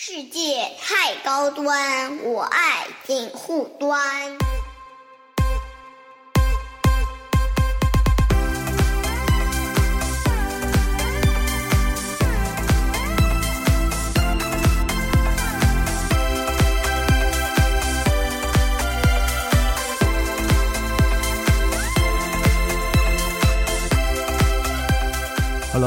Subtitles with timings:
[0.00, 3.98] 世界太高端，我爱锦护端。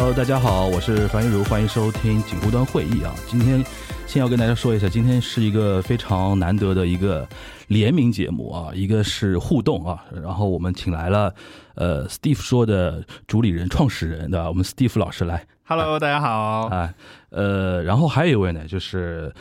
[0.01, 3.13] Hello，大家好，我是樊玉茹，欢迎收听锦湖端会议啊。
[3.27, 3.63] 今天
[4.07, 7.25] 先要跟大家说一下，今天是一个非常难得的一个
[7.67, 11.31] 联名节目啊，一个是互动啊，然后我们请来了
[11.75, 16.29] 呃 Steve 说的主理人、创始人对吧我们 Steve 老师来 Hello，大家好。
[16.65, 16.91] 啊，
[17.29, 19.31] 呃，然后还有一位呢，就是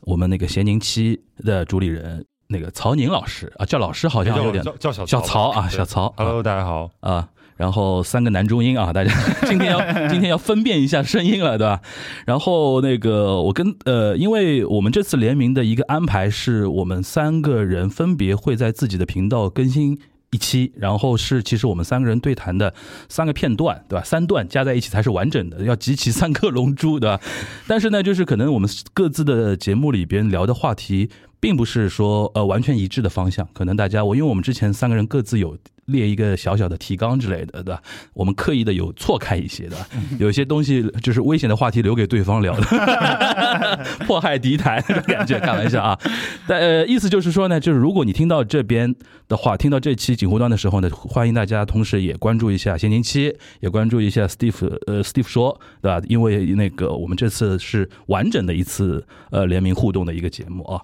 [0.00, 6.12] 我们那个咸宁七的主理人那个曹宁老师啊，叫老师好像有点叫叫小小曹啊，小曹。
[6.18, 6.90] Hello，大家好。
[7.00, 7.26] 啊，
[7.60, 9.12] 然后三个男中音啊，大家
[9.46, 11.82] 今天要今天要分辨一下声音了，对吧？
[12.24, 19.98] 然后那个我跟呃，因为我们这次联名的一个安排是我们三个人分别会在自己的频道更新。
[20.32, 22.72] 一期，然后是其实我们三个人对谈的
[23.08, 24.04] 三个片段，对吧？
[24.04, 27.20] 三段加在一起才是完整的，要集齐三颗龙珠，对吧？
[27.66, 35.58] 但是呢，就是可能我们各自的节目里边聊的话题，并不是说呃完全一致的方向，可能大家我因为我们之前三个人各自有
[35.90, 37.82] 列一个小小的提纲之类的，对吧？
[38.14, 39.76] 我们刻意的有错开一些的，
[40.18, 45.98] 有些东西就是危险的话题留给对方聊的， 迫害敌台那种感觉，开玩笑啊。
[46.46, 48.94] 但呃，意思就是说呢，就是如果你听到这边
[49.28, 56.00] 的话，听到这期锦湖端的时候呢，欢迎大家同时也关注一下闲宁期，也关注一下 Steve 呃 Steve 说，对吧？
[56.08, 60.80] 因为那个我们这次是完整的一次呃联名互动的一个节目啊。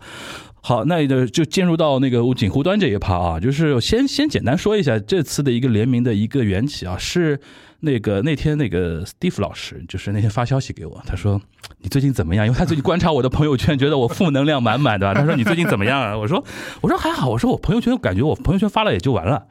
[0.66, 7.38] 好，那就就进入到那个锦湖端这一趴啊，就是先先简单说一下这次的一个联名的一个缘起啊，是
[7.78, 11.40] 那个那天那个 Steve 老师，就是那天发消息给我，他说
[11.78, 12.44] 你最近怎么样？
[12.44, 16.18] 因为他最近观察我的朋友圈，觉得我负能量满满的，他说你最近怎么样啊？
[16.18, 16.44] 我说
[16.80, 19.46] 我说还好，我说我朋友圈感觉我朋友圈发了也就完了。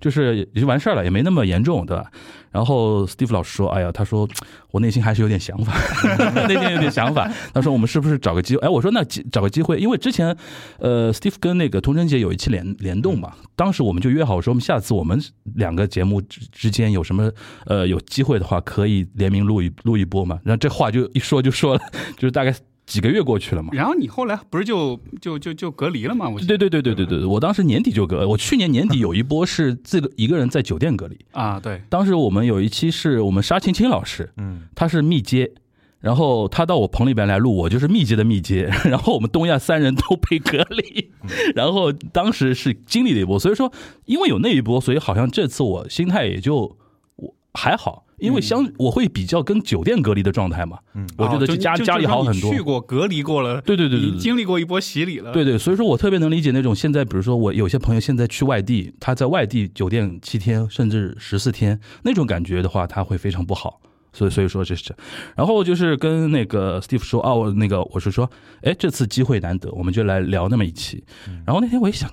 [0.00, 2.10] 就是也就完事儿了，也没那么严重，对吧？
[2.50, 4.26] 然后 Steve 老师说：“哎呀，他说
[4.70, 5.74] 我内心还是有点想法，
[6.48, 7.30] 内心有点想法。
[7.52, 8.66] 他说我们是不是找个机会？
[8.66, 10.34] 哎，我说那找个机会，因为之前
[10.78, 15.22] 呃，Steve 跟那个童晨杰有一期联联动嘛，当时我们就约好说，我们下次我们
[15.56, 17.30] 两个节目之之间有什么
[17.66, 20.40] 呃有机会的话，可以联名录一录一波嘛。
[20.42, 21.80] 然后这话就一说就说了，
[22.16, 22.54] 就是大概
[22.88, 23.68] 几个月过去了嘛。
[23.72, 26.28] 然后你后来不是就就就就隔离了吗？
[26.28, 31.18] 我对对对对对对，我当时年底就隔，我去年年底有一波是自个一个人在酒店隔离。
[31.32, 35.52] 啊，对，当时我们有一期是我们沙青青老师，嗯，他是密接，
[36.00, 41.10] 然后他到我棚里边来录，我就是密接的密接， 然后我们东亚三人都被隔离，
[41.54, 43.70] 然后当时是经历了一波，所以说
[44.06, 46.76] 因为有那一波，所以好像这次我心态也就
[47.16, 55.32] 我还好，因为相我会比较跟酒店隔离的状态嘛，嗯我觉得哦就就家家里好很多去过隔离过了，对对对对对你经历过一波洗礼了。
[55.32, 63.80] 对对，所以说我特别能理解那种现在，比如说我有些朋友现在去外地，他在外地酒店七天甚至十四天那种感觉的话，他会非常不好。
[64.12, 64.94] 所以所以说这是，
[65.36, 68.30] 然后就是跟那个 Steve 说啊，我那个我是说，
[68.62, 71.04] 哎，这次机会难得，我们就来聊那么一期。
[71.46, 72.10] 然后那天我一想，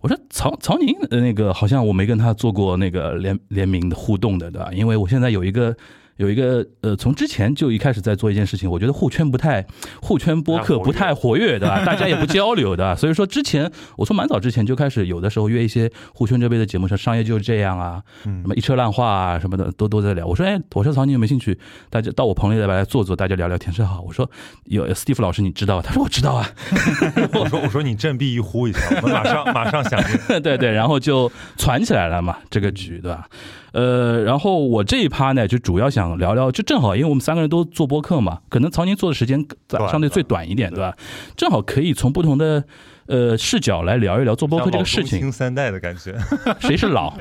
[0.00, 4.70] 我说曹曹宁呃那个好像我没跟他做过那个联联名的互动的，对吧？
[4.72, 5.76] 因为我现在有一个。
[6.18, 9.64] 有一个呃，从之前就一开始在做一件事情，我觉得互圈不太，
[10.02, 11.82] 互圈播客不太活跃，对吧？
[11.86, 20.26] 大家也不交流的，所以说之前我从蛮早之前就开始，有的时候约一些互圈这边的节目，像商业就是这样啊，嗯什么一车烂话啊什么的，都都在聊。
[20.26, 21.58] 我说，哎，我说曹你有没有兴趣？
[21.88, 23.72] 大家到我棚里来来坐坐，大家聊聊天。
[23.72, 24.28] 是好，我说
[24.64, 25.80] 有 Steve 老师你知道？
[25.80, 26.50] 他说我知道啊，
[27.32, 30.40] 我说我说你振臂一呼一下，我们马上马上响应。
[30.42, 33.28] 对对，然后就传起来了嘛，这个局对吧？
[33.78, 40.92] 呃，然后我这一趴呢，就主要想聊聊，就正好因为我们三个人都做播客嘛，可能曹宁做的时间短相对最短一点，对吧？
[41.36, 42.64] 正好可以从不同的
[43.06, 46.12] 呃视角来聊一聊做播客这个事情，清三代的感觉，
[46.58, 47.14] 谁是老，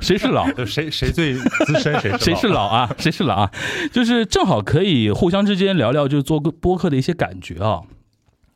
[0.00, 0.50] 谁是老。
[0.52, 2.90] 就 谁谁最资深，谁谁是老啊？
[2.96, 3.50] 谁是老啊？
[3.92, 7.82] 就是正好可以互相之间聊聊，就是做个播客的一些感觉啊。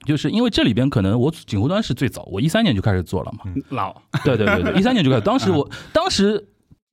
[0.06, 3.44] 就是因为这里边可能我锦湖端是最早，我一三年就开始做了嘛。
[3.68, 3.94] 老
[4.24, 5.22] 对对对对，一三年就开始。
[5.22, 6.44] 当时我当时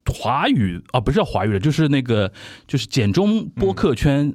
[0.10, 2.32] 华语啊，不是叫华语了，就是那个
[2.68, 4.34] 就是简中播客圈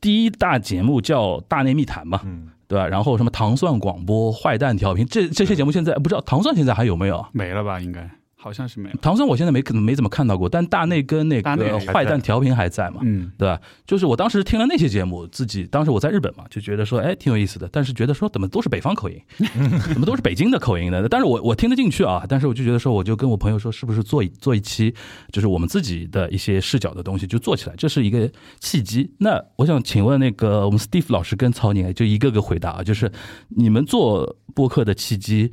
[0.00, 2.86] 第一大节目叫《大内密谈》嘛，嗯，对吧？
[2.86, 7.26] 然后什么糖蒜广播、坏蛋调频，这这些节目现在不知道糖蒜现在还有没有？
[7.32, 7.80] 没了吧？
[7.80, 8.08] 应该
[8.40, 8.96] 好像是没有。
[9.02, 13.60] 唐僧我现在没可能没怎么看到过，但大内跟那个坏蛋调频还在嘛，嗯，对吧？
[13.84, 17.68] 就是我当时听了那些节目，自己当时我在日本嘛，就觉得说，哎，挺有意思的。
[17.72, 19.20] 但是觉得说，怎么都是北方口音，
[19.92, 21.04] 怎么都是北京的口音呢？
[21.08, 24.94] 但是我我听得进去啊，但是我就觉得说，我就跟我朋友说，是不是做一做一期，
[25.32, 28.30] 就是我们自己的一些视角的东西就做起来，这是一个
[28.60, 29.10] 契机。
[29.18, 33.10] 那我想请问那个我们 Steve 老师跟曹宁，就一个个回答啊，就是
[33.48, 35.50] 你们做播客的契机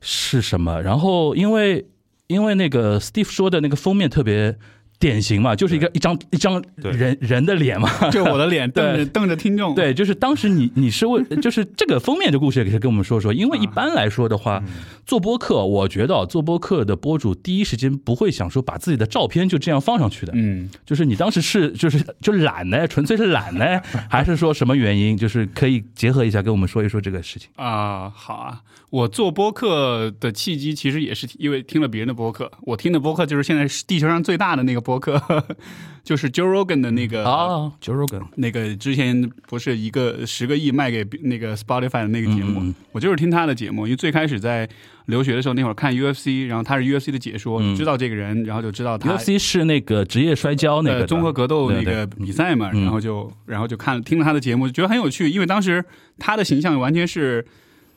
[0.00, 0.80] 是什么？
[0.80, 1.86] 然后因为
[2.26, 4.56] 因为那个 Steve 说的那个封面特别
[4.98, 7.88] 典型嘛，就是一个一张一张对人人的脸嘛。
[8.10, 13.32] 就我的脸瞪着瞪着听众，对，就是当时你你是为，就是这个封面的故事，也是跟我们说说。
[13.32, 14.62] 因为一般来说的话，
[15.04, 20.32] 做播客，我觉得啊做播客的播主第一时间不会想说把自己的照片就这样放上去的。
[20.34, 23.78] 嗯，就是你当时是就是就懒呢，纯粹是懒呢，
[24.08, 25.14] 还是说什么原因？
[25.14, 27.50] 就是可以结合一下跟我们说一说这个事情。
[27.56, 28.60] 啊、好啊，
[28.90, 35.20] 我做播客的契机其实也是因为听了别人的播客，我听的播客就是现在是地球上最大的那个播客，
[36.04, 42.68] 就是 Joe Rogan 的那个啊，Joe Rogan，那个之前不是一个十个亿卖给那个 Spotify 的那个节目，嗯。
[42.68, 44.68] 嗯嗯我就是听他的节目，因为最开始在
[45.06, 47.74] 留学的时候那会儿看 UFC，然后他是 UFC 的解说，嗯。
[47.74, 52.84] 知道这个人，然后就知道他 UFC 是那个职业摔跤那个呃综合格斗那个比赛嘛，嗯。
[52.84, 55.84] 然后就然后就看听了他的节目，觉得很有趣，因为当时
[56.18, 57.44] 他的形象完全是。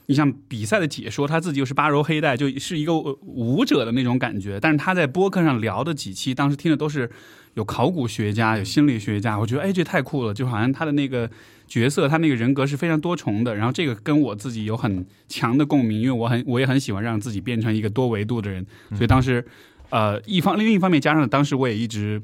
[0.09, 4.59] 你像比赛的解说，他自己又是八柔黑带，就是一个舞者的那种感觉。
[4.59, 7.07] 但是他在播客上聊的几期，当时听的都是
[7.53, 11.29] 有考古学家、有心理学家，我觉得哎，这太酷了，就好像他的那个
[11.67, 13.53] 角色，他那个人格是非常多重的。
[13.55, 18.65] 然后这个跟我自己有很强的共鸣，因为我很我也很喜欢让自己变成一个多维度的人，
[18.95, 19.45] 所以当时
[19.91, 22.19] 呃一方另一方面加上当时我也一直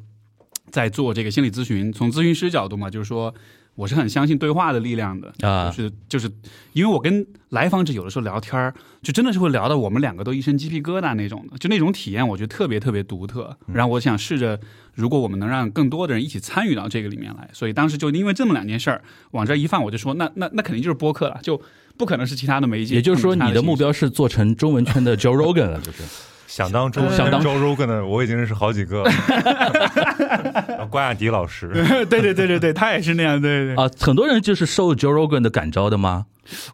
[0.72, 3.32] 在做这个心理咨询，从咨询师角度嘛，就是说
[3.76, 5.34] 我是很相信对话的力量的。
[5.48, 6.32] 啊就是就是，
[6.74, 13.56] 因为我跟来访者有的时候聊天儿，就真的是会聊到我们两个都一身鸡皮疙瘩那种的，就那种体验，我觉得特别特别独特。
[13.72, 14.60] 然后我想试着，
[14.94, 21.62] 如果我们能让更多的人一起参与到这个里面来，所以当时就因为这么两件事儿往这儿一放，我就说那那那肯定就是播客了，就
[21.98, 22.96] 不可能是其他的媒介。
[22.96, 26.04] 也就是说，你的目标是做成中文圈的 Joe Rogan 了，就是。
[26.48, 29.04] 想当周想当周 Rogan 的，我已经认识好几个
[30.90, 31.68] 关雅迪老师，
[32.10, 33.84] 对对对对对，他也是那样，对对对。
[33.84, 36.26] 啊，很多人就是受 Joe Rogan 的感召的吗？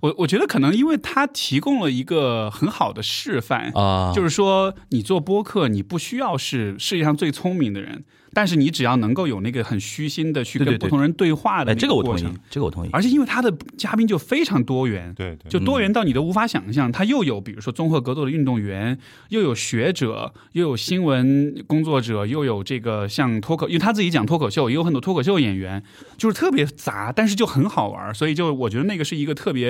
[0.02, 8.04] 我我觉得可能因为他提供了一个很好的示范，啊，就是说你做播客，你不需要是世界上最聪明的人，
[8.34, 12.90] 但是你只要能够有那个很虚心的去跟不同人对话的这个我同意过程。，这个我同意。
[12.94, 16.92] 而且因为他的嘉宾就非常多元，对对，就多元到你都无法想象。
[16.92, 18.98] 他又有比如说综合格斗的运动员，
[19.30, 25.84] 又有学者，又有新闻工作者，又有这个像脱口，因为他自己讲脱口秀，也有很多脱口秀演员，
[26.18, 28.14] 就是特别杂，但是就很好玩。
[28.14, 29.61] 所以就我觉得那个是一个特别，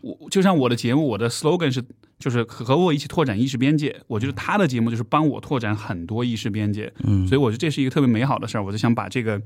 [0.00, 1.82] 我就像我的节目，我的 slogan 是
[2.18, 3.94] 就是和我一起拓展意识边界。
[4.06, 8.64] 我觉得他的节目就是帮我拓展很多意识边界，嗯，所以我觉得这是一个特别美好的事儿。
[8.64, 9.40] 我就想把这个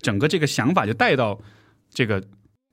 [0.00, 1.40] 整个这个想法就带到
[1.90, 2.22] 这个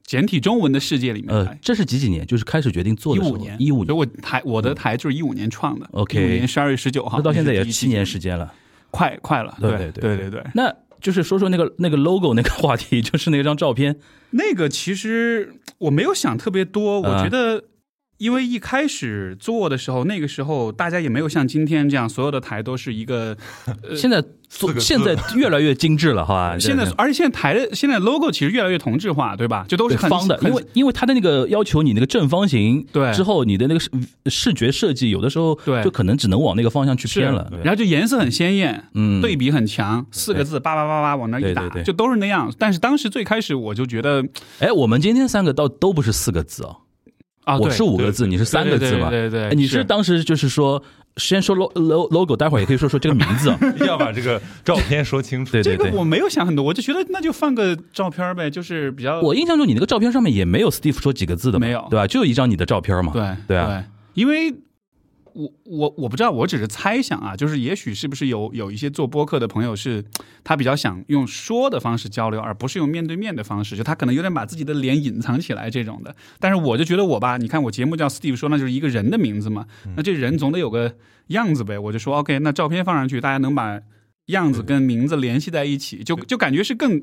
[0.03, 1.51] 简体中文的世界里面来，。
[1.51, 2.25] 呃这是几几年？
[2.25, 8.53] 就是开始决定做的时候一五年，一五年，所以我台我的台就是一五年创的 OK 一五年十二月十九号，那到现在也七年时间了。
[8.89, 10.43] 快快了，对对对对对对。
[10.53, 13.97] 那就是说说那个那个 logo 那个话题， 就是那张照片，
[14.31, 17.65] 那个其实我没有想特别多，我啊觉得。
[18.21, 23.35] 因为一开始做的时候，那个时候大家也没有像今天这样，所有的台都是一个。
[23.95, 26.55] 现在做现在越来越精致了，好吧？
[26.61, 29.65] 现在，而且现在台的现在 logo 其实越来越同质化，对吧？
[29.67, 33.89] 就都是很方的，因为因为它的那个要求你那个正方形，对之后你的那个视
[34.27, 37.51] 视觉设计，有的时候对就可能只能往那个方向去偏了。
[37.63, 42.53] 然后就颜色很鲜艳，嗯，对比很强，四个字叭叭叭叭往那一打，对对对就都是那样。
[42.59, 44.23] 但是当时最开始我就觉得
[44.59, 46.77] 哎，我们今天三个倒都不是四个字哦，
[47.51, 49.09] 啊，我是五个字，你是三个字嘛？
[49.09, 50.81] 对对对你是当时就是说，
[51.17, 53.57] 先说 lo lo logo，待会儿也可以说说这个名字啊。
[53.75, 55.51] 一 定 要把这个照片说清楚。
[55.51, 62.07] 对对对，这个我没有想很多，我就觉得那就放个照片呗，就是比较我印象中你那个照片上面也没有 Steve 说几个字的，没有对吧？
[62.07, 63.11] 就一张你的照片嘛。
[63.13, 64.53] 对对啊，因为
[65.33, 70.03] 我我我不知道，我只是猜想啊，就是也许是不是有有一些做播客的朋友是
[70.43, 76.15] 他比较想用说的方式交流，而不是用面对面的方式，就他可能有点把自己的脸隐藏起来这种的。
[76.39, 80.95] 但是我就觉得我吧，你看我节目叫 Steve 说，那就是一个人的名字嘛，那这人总得有个
[81.27, 81.77] 样子呗。
[81.77, 83.79] 我就说 OK，那照片放上去，大家能把
[84.27, 87.01] 样子跟名字联系在一起，就就感觉是更。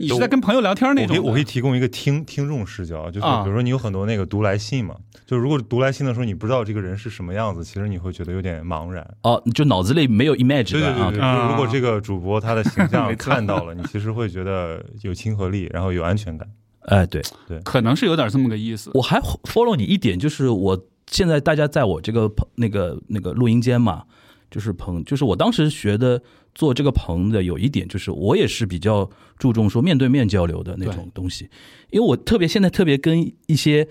[0.00, 9.06] 你是在跟朋友聊天那种我可以我可以提供一个听听众视角，就是啊比如说你有很多那个读来信嘛，就是如果读来信的时候你不知道这个人是什么样子，其实你会觉得有点茫然。
[9.22, 11.20] 哦，就脑子里没有 image 对对对对，。
[11.20, 16.48] 啊就如果这个主播他的形象 看到了，你其实会觉得有亲和力，然后有安全感。
[16.88, 18.90] 哎，对对，可能是有点这么个意思。
[18.94, 24.04] 我还 follow 你一点，就是我现在大家在我这个朋那个那个录音间嘛，
[24.50, 26.22] 就是棚，就是我当时学的
[26.54, 31.48] 做这个棚的有一点，就是我也是比较注重说面对面交流的那种东西，
[31.90, 33.86] 因为我特别现在特别跟一些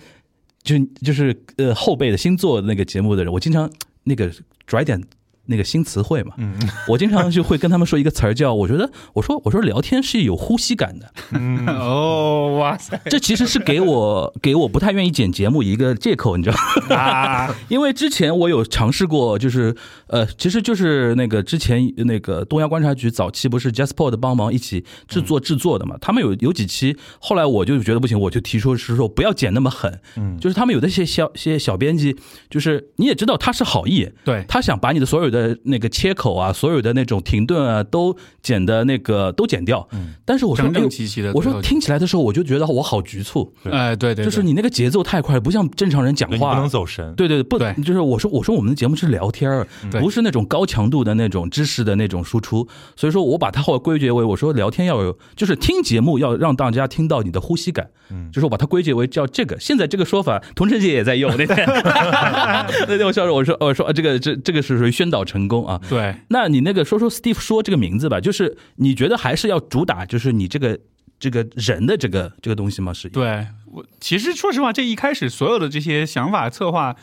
[0.62, 3.72] 就就是呃后辈的新做那个节目的人，我经常
[4.04, 4.32] 那个
[4.68, 5.02] 拽点。
[5.50, 6.58] 那个新词汇嘛，嗯。
[6.88, 11.68] 我经常就会跟他们说一个词儿叫，我觉得我说我说聊天是有呼吸感的，嗯。
[11.68, 16.56] 哦，哇塞这其实是给我给我不太愿意剪节目一个借口，你知道
[16.90, 16.96] 吗？
[16.96, 17.56] 啊！
[17.70, 19.76] 因为之前我有尝试过，就是
[20.08, 30.38] 呃，其实就是那个之前那个东亚观察局早期不是 Jasper 的帮忙一起制作制作的嘛，他们有有几期，后来我就觉得不行，我就提出是说不要剪那么狠，嗯。
[30.40, 32.16] 就是他们有的些小些小编辑，
[32.50, 34.44] 就是你也知道他是好意，对。
[34.48, 40.14] 他想把你的所有的那个切口啊，所有的那种停顿啊，都剪的那个都剪掉，嗯。
[40.26, 43.72] 但是我说整整齐齐的我说听起来的时候，我就觉得我好局促，对。
[43.72, 47.14] 哎，对对，就是你那个节奏太快，不像正常人讲话，不能走神。
[47.16, 47.74] 对对对，不对。
[47.84, 49.68] 就是我说我说我们的节目是聊天儿，
[50.00, 58.30] 不是那种高强度的那种知识的那种输出，所以说我把它后来归结为我说聊天要有，就是听节目要让大家听到你的呼吸感，嗯。
[58.32, 59.60] 就是我把它归结为叫这个。
[59.60, 61.30] 现在这个说法，童晨姐也在用。
[61.38, 61.68] 那天，
[62.88, 65.80] 那天我笑着我说我说啊这个这这个是属于宣导成功啊。
[65.88, 70.80] 对那你那个说说 Steve 说这个名字吧，就是你觉得还是要主打就是你这个
[71.20, 72.92] 这个人的这个这个东西吗？
[72.92, 76.96] 是对，我其实说实话，这一开始所有的这些想法策划。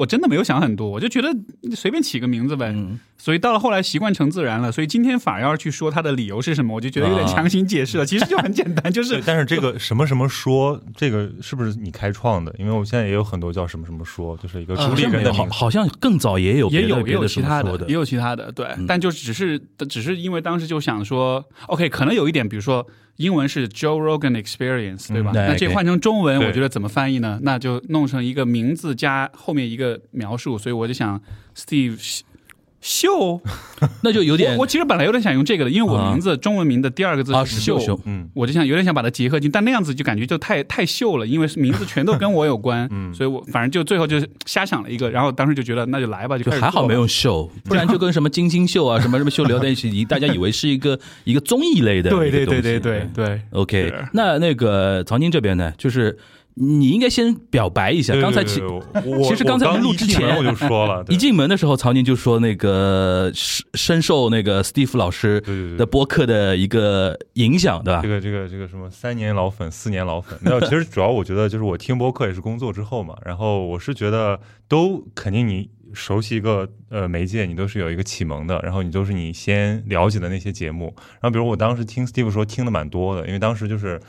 [0.00, 1.28] 我真的没有想很多，我就觉得
[1.76, 2.72] 随便起个名字呗。
[2.74, 8.06] 嗯所以到了后来习惯成自然了，所以今天反而要去说他的理由是什么，我就觉得有点啊强行解释了。
[8.06, 12.50] 其实就很简单， 就对是，但是这个什么什么说，这个是不是你开创的？
[12.58, 15.38] 因为我现在也有很多叫什么什么说，就是一个呃主理人的名字。
[15.38, 22.86] 好好像更早也有也有也有其他什么说的也有其他的，对，嗯但就只是只是因为当时就想说，OK，可能有一点，比如说
[23.20, 25.30] 英文是 Joe Rogan Experience，对吧？
[25.34, 27.38] 嗯那这换成中文，我觉得怎么翻译呢？
[27.42, 31.20] 那就弄成一个名字加后面一个描述，所以我就想
[31.54, 32.22] Steve
[32.80, 33.40] 秀，
[34.02, 52.46] 那就有点我我其实本来有点想用这个的，因为我啊名字中文名的第二个字啊是是秀秀嗯，我就想有点想把它结合进，但那样子就感觉就太太秀了，因为名字全都跟我有关，嗯 所以我反正就最后就瞎想了一个，然后当时就觉得那就来吧，就还好没有秀， 不然就跟什么金星秀啊、什么什么秀聊在一起，以大家以为是一个一个综艺类的对对。
[52.46, 53.40] 对对对对。
[53.52, 56.16] OK，那那个曹宁这边呢，就是
[56.54, 58.14] 你应该先表白一下。
[58.20, 58.60] 刚才其
[59.28, 65.40] 其实刚才我录之前我就说了，一进门的时候，曹宁就说那个深深受那个 Steve 老师
[65.78, 68.08] 的播客的一个影响，对吧这？
[68.08, 74.38] 个这个这个什么三年老粉四年老粉，没有，其实主要我觉得就是我听播客也是工作之后嘛，然后我是觉得
[74.68, 84.00] 都肯定你熟悉一个呃媒介，你都是有一个启蒙的，然后你都是你先了解的那些节目，然后比如我当时听 Steve 说听的蛮多的，因为当时就是。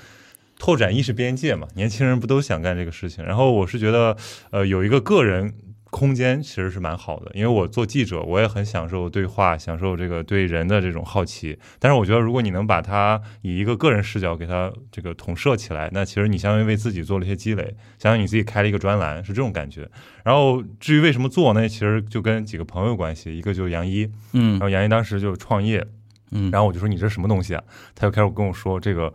[0.61, 3.25] 拓展意识边界嘛，年轻人不都想干这个事情？
[3.25, 4.15] 然后我是觉得，
[4.51, 5.51] 呃，有一个个人
[5.89, 11.57] 空间其实是蛮好的，因为我做记者，我也很享受对话，享受这个对人的这种好奇。
[11.79, 17.63] 但是我觉得，如果你能把它以一个个人视角给它这个统摄起来，那其实你相当于为自己做了一些积累，
[17.97, 19.89] 相当于你自己开了一个专栏，是这种感觉。
[20.23, 21.67] 然后至于为什么做呢？
[21.67, 25.83] 其实就跟几个朋友关系，一个就是杨一，嗯然后杨一当时就创业，
[26.29, 27.63] 嗯，然后我就说你这什么东西啊？
[27.95, 29.11] 他就开始跟我说这个。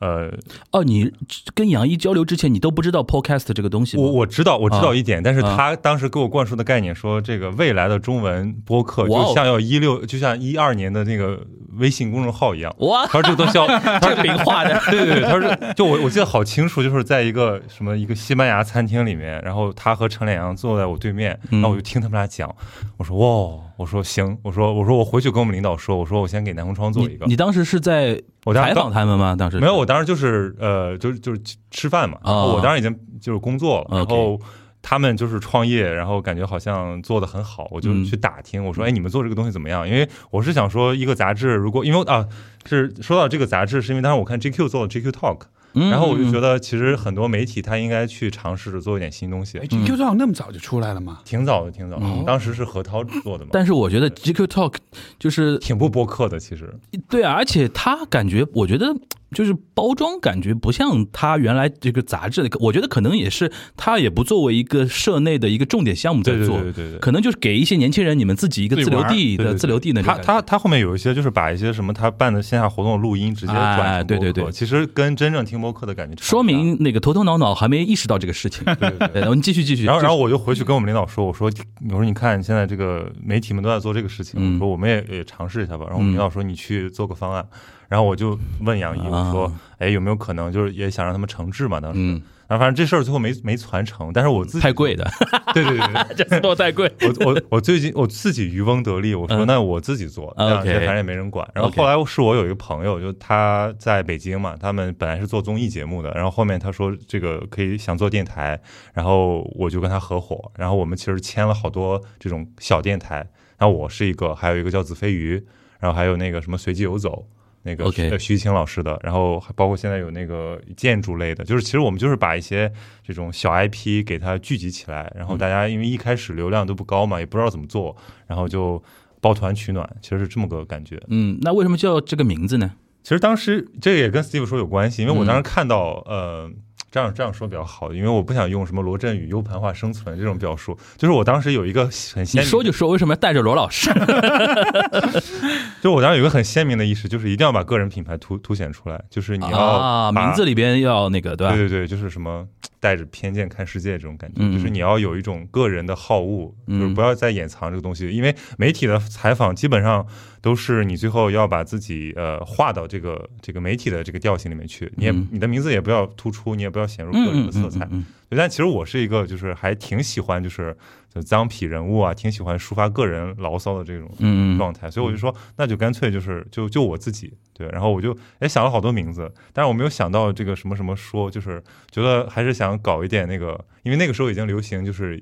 [0.00, 0.32] 呃，
[0.72, 1.12] 哦，你
[1.54, 4.02] 跟杨一交流之前，你都不知道 Podcast 这个东西吗？
[4.02, 11.38] 我我知道，我知道啊一点，但是啊他当时给我灌输的概念说，这个未来的中文播客就像要一六，就像一二年的那个
[11.74, 12.74] 微信公众号一样。
[12.78, 13.66] 哇，他说这个东西要，
[14.00, 22.54] 这个名画的， 对对对，他说就我我记得好清楚，就是在一个什么一个西班牙餐厅里面，然后他和陈脸阳坐在我对面，嗯然后我就听他们俩讲，
[22.96, 29.34] 我说哇，我说行，我说我说我回去跟我们领导说，我说我先给南红窗做一个你，你当时是在采我当时刚访他们吗？
[29.34, 32.18] 当时没有，我当时就是呃，就是就是吃饭嘛。
[32.22, 34.38] 我当时已经就是工作了，哦然后
[34.82, 39.88] 他们就是创业，然后感觉好像做的很好，我就嗯去打听，我说，哎，你们做这个东西怎么样？
[39.88, 42.26] 因为我是想说，一个杂志如果因为啊，
[42.66, 49.58] 是说到这个杂志，是因为当时我看 GQ 做了 GQ Talk，嗯，然后我就觉得得其实很多媒体他应该去尝试着做一点新东西。
[49.58, 51.20] 哎，，GQ Talk 那么早就出来了吗？
[51.24, 54.74] 挺早的，挺早的嗯，当时是何涛做的嘛，但是我觉得 GQ Talk
[55.18, 56.74] 就是挺不播客的，其实。
[57.08, 58.94] 对啊，而且他感觉，我觉得
[59.32, 66.98] 就是包装感觉不像他原来这个杂志的，我觉得可能也是他也不作为一个社内的一个重点项目在对对做，对对对对。
[66.98, 70.20] 可能就是给一些年轻人你们自己一个自留地的自留地那种他。
[70.20, 74.32] 他他后面有一些就是把一些什么他办的线下活动的录音直接转成哎对对。
[74.32, 78.64] 播客对其实跟真正听播客的感觉说明那个头头脑脑还没意识到这个事情。
[78.80, 79.08] 对对对。
[79.08, 79.84] 对，我们继续继续。
[79.84, 81.50] 然后，然后后我就回去跟我们领导说，我说，
[81.88, 85.84] 我说你看现在这个媒体们都在做这个事情，嗯我说我们也也尝试一下吧。
[85.86, 87.46] 然后我们领导说你去做个方案，
[87.90, 91.80] 然后我就问杨一，我说啊，哎，有没有可能就是也想让他们承制嘛？
[91.80, 95.04] 当时，嗯，然后反正这事儿最后没没传成，但是我自己太贵的，
[95.52, 96.88] 对对对对， 这次都太贵。
[97.00, 101.44] 我我我最近我自己渔翁得利，我说嗯那我自己做，这样 OK 反正也没人管。
[101.52, 108.60] 然后后来是我有一个朋友，就他在北京嘛，他们本来是做综艺节目的，然后后面他说这个可以想做电台，
[108.94, 113.16] 然后我就跟他合伙，然后我们其实签了好多这种小电台，
[113.58, 115.44] 然后我是一个，还有一个叫子飞鱼，
[115.80, 117.26] 然后还有那个什么随机游走。
[117.62, 122.72] 那个徐晴老师的，然后还包括现在有那个建筑类的，就是其实我们就是把一些
[123.06, 127.94] 这种小 IP 给它聚集起来，然后大家因为一开始流量都不高嘛，也不知道怎么做，
[128.26, 128.82] 然后就
[129.20, 131.00] 抱团取暖，其实是这么个感觉。
[131.08, 132.72] 嗯，那为什么叫这个名字呢？
[133.02, 136.50] 其实当时这个也跟 Steve 说有关系，因为我当嗯时看到，呃，
[136.90, 143.90] 这样这样说比较好，因为我不想用什么罗振宇 U 盘化生存这种表述，就是我当时有一个很你鲜明，说就说，为什么要带着罗老师？
[145.80, 151.54] 就我当时有一个很鲜明的意识，就是一定要把个人品牌凸凸显出来，就是你要啊，名字里边要那个对吧？
[151.54, 152.46] 对对对，就是什么
[152.80, 160.04] 带着偏见看世界这种感觉，嗯就是你要有一种个人的好恶，嗯就是不要再掩藏这个东西，因为媒体的采访基本上
[160.40, 165.28] 都是你最后要把自己呃划到这个这个媒体的这个调性里面去，你也、嗯。
[165.30, 167.86] 你的名字也不要突出，你也不要显露嗯，个人嗯的色彩。
[167.90, 170.76] 嗯但其实我是一个就是还挺喜欢就是
[171.12, 174.08] 就脏痞人物啊，挺喜欢抒发个人牢骚的这种
[174.56, 185.20] 状态，所以我就说，那就干脆就是就就我自己对，然后我就也想了好多名字，但是我没有想到这个什么什么说，就是觉得还是想搞一点那个，因为那个时候已经流行，就是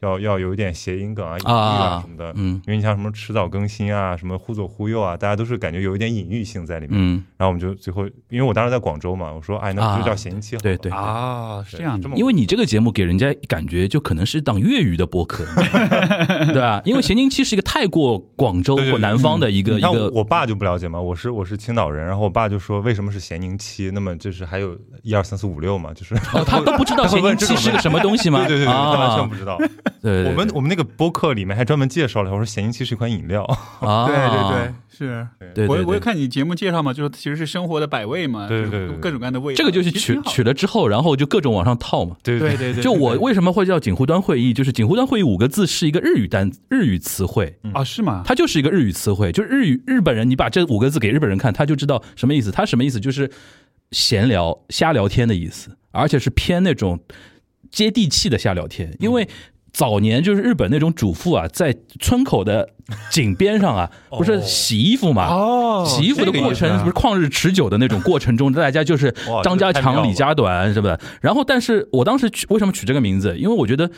[0.00, 2.32] 要要有一点谐音梗啊、隐喻啊啊什么的。
[2.36, 6.96] 嗯因为你像什么迟早更新啊，什么忽左忽右啊，大家都是感觉有一点隐喻性在里面。
[7.00, 10.62] 嗯，然后我们就最后，因为我当时在广州嘛，我说哎，那不就叫谐音七好了？
[10.62, 10.92] 对对。
[10.92, 12.08] 啊，是这样的这。
[12.08, 15.44] 么因为你这个节目给人家感觉就可能是档粤语的播客，
[16.52, 16.80] 对吧？
[16.84, 23.90] 因为咸宁七是一个太过广州或南方的一个一你看我个我爸就不了解嘛，我是我是青岛人，然后我爸就说为什么是咸宁七？
[23.90, 28.40] 那么就是还有一二三四五六嘛，就是哦，他都不知道 咸宁问这种期是个什么东西吗？
[28.48, 29.58] 对对对，他完全啊不，知道。
[30.02, 33.42] 对，对我们我们那个播客里面还专门介绍了，我说咸宁七是一款饮料。
[33.80, 35.28] 啊，对对对，是。
[35.54, 39.56] 对我我也看你节目介绍嘛，就是其实是生活的百味嘛，就是对对对对各种各样的味道。
[39.56, 42.16] 这个就是取取了之后，然后就各种往上套嘛。
[42.22, 44.52] 对对对对，就我为什么会叫锦湖端会议？
[44.52, 48.22] 就是锦湖端会议五个字是一个日语单日语词汇，啊是吗？
[48.24, 52.50] 它就是一个日语词汇，就是日语日本人，你把这五个字给日本人看，他就知道什么意思。
[52.50, 53.00] 他什么意思？
[53.00, 53.30] 就是
[53.90, 57.00] 闲聊、瞎聊天的意思，而且是偏那种
[57.70, 58.94] 接地气的瞎聊天。
[58.98, 59.28] 因为
[59.72, 62.68] 早年就是日本那种主妇啊，在村口的
[63.10, 65.28] 井边上啊，不是洗衣服嘛？
[65.28, 69.14] 哦洗衣服的过程不是旷日持久的那种过程中，大家就是
[69.44, 70.98] 张家长李家短，是不是？
[71.20, 73.36] 然后，但是我当时取为什么取这个名字？
[73.38, 73.90] 因为我觉得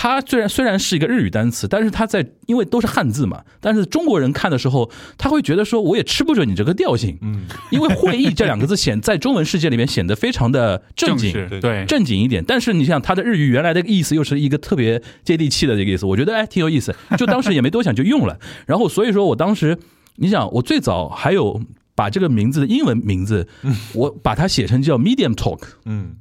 [0.00, 11.32] 它虽然虽然是一个日语单词，但是它在因为都是汉字嘛，但是中国人看的时候，他会觉得说我也吃不准你这个调性，嗯，因为会议这两个字显在中文世界里面显得非常的正经。
[11.60, 18.38] 对正经一点，但是你想，它的日语原来的意思又是一个特别接地气的这个意思，我觉得哎挺有意思，就当时也没多想就用了。
[18.66, 19.76] 然后所以说我当时，
[20.18, 21.60] 你想我最早还有
[21.96, 23.48] 把这个名字的英文名字，
[23.94, 26.14] 我把它写成叫 Medium Talk，嗯，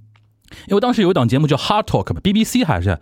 [0.67, 2.97] 因为当时有一档节目叫 Hard Talk 嘛，BBC 还是。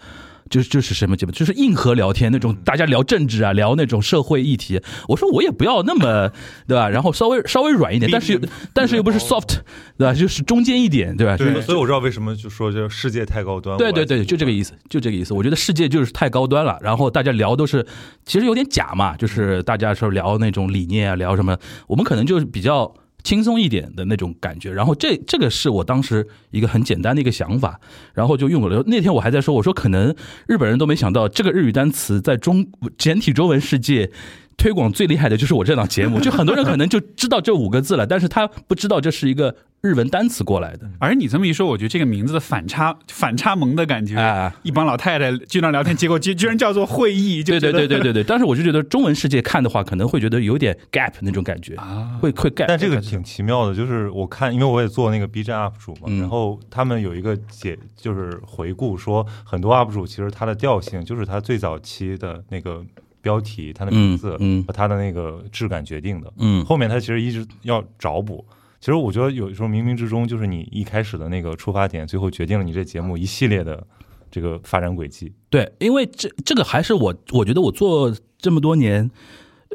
[0.49, 4.79] 就是就是什么节目，就是硬核聊天那种，大家聊政治啊，聊那种社会议题。
[5.08, 6.31] 我说我也不要那么，
[6.67, 6.88] 对吧？
[6.89, 8.39] 然后稍微稍微软一点，但是又
[8.73, 9.60] 但是又不是 soft，
[9.97, 10.13] 对吧？
[10.13, 11.36] 就是中间一点，对吧？
[11.36, 13.77] 对，所以我知道为什么就说就世界太高端。
[13.77, 15.34] 对对对，就这个意思，就这个意思。
[15.34, 17.86] 我觉得世界就是太高端了，然后大家聊都是
[18.25, 22.93] 其实有点假嘛，就是大家说聊那种理念啊，聊什么，我们可能就是比较
[23.26, 24.72] 轻松一点的那种感觉。
[24.72, 27.78] 然后这这个是我当时一个很简单的一个想法，
[28.14, 28.82] 然后就用过了。
[28.88, 30.16] 那天我还在说，我说可能
[30.48, 32.66] 日本人都没想到这个日语单词在中
[32.98, 34.12] 简体中文世界。
[34.58, 40.89] 推广最厉害的就是我这档节目， 就很多人可能就知道这五个字了，但是他不知道这是一个日文单词过来的。
[41.00, 52.65] 而你这么一说，我觉得这个名字的反差反差萌的感觉，哎一帮老太太经常聊天，结果居居然叫做会议，就对对对对对对，但是我就觉得中文世界看的话，可能会觉得有点 gap 那种感觉，啊，会会 gap。
[52.68, 62.84] 但这个挺奇妙的，就是我看，因为我也做那个 B 站 UP 主嘛，嗯然后他们有一个解，就是回顾说，很多 UP 主其实他的调性就是他最早期的那个
[63.26, 68.46] 标题、它的名字和它的那个质感决定的，嗯后面它其实一直要找补。
[68.80, 73.84] 其实我觉得有时候冥冥之中就是你一开始的那个出发点，最后决定了你这节目一系列的
[74.30, 75.34] 这个发展轨迹。
[75.50, 79.10] 对，因为这这个还是我我觉得我做这么多年。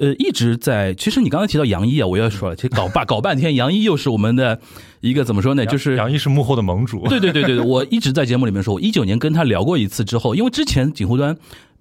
[0.00, 0.94] 呃，一直在。
[0.94, 4.58] 其实你刚才提到杨一啊，我要说了， 其实搞半搞半天，杨一又是我们的
[5.00, 5.66] 一个怎么说呢？
[5.66, 11.36] 就是杨毅是幕后的盟主，对对对对对，我一直在节目里面说，我一九年跟他聊过一次之后，因为之前锦湖端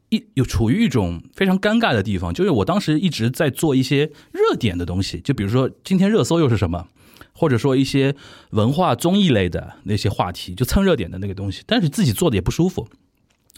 [0.10, 6.88] 一有处于一种非常尴尬的地方，就是我当时一直在做一些热点的东西，就比如说今天热搜又是什么，
[7.34, 8.15] 或者说一些
[8.52, 12.88] 文化综艺类的那些话题，就蹭热点的那个东西，但是自己做的也不舒服。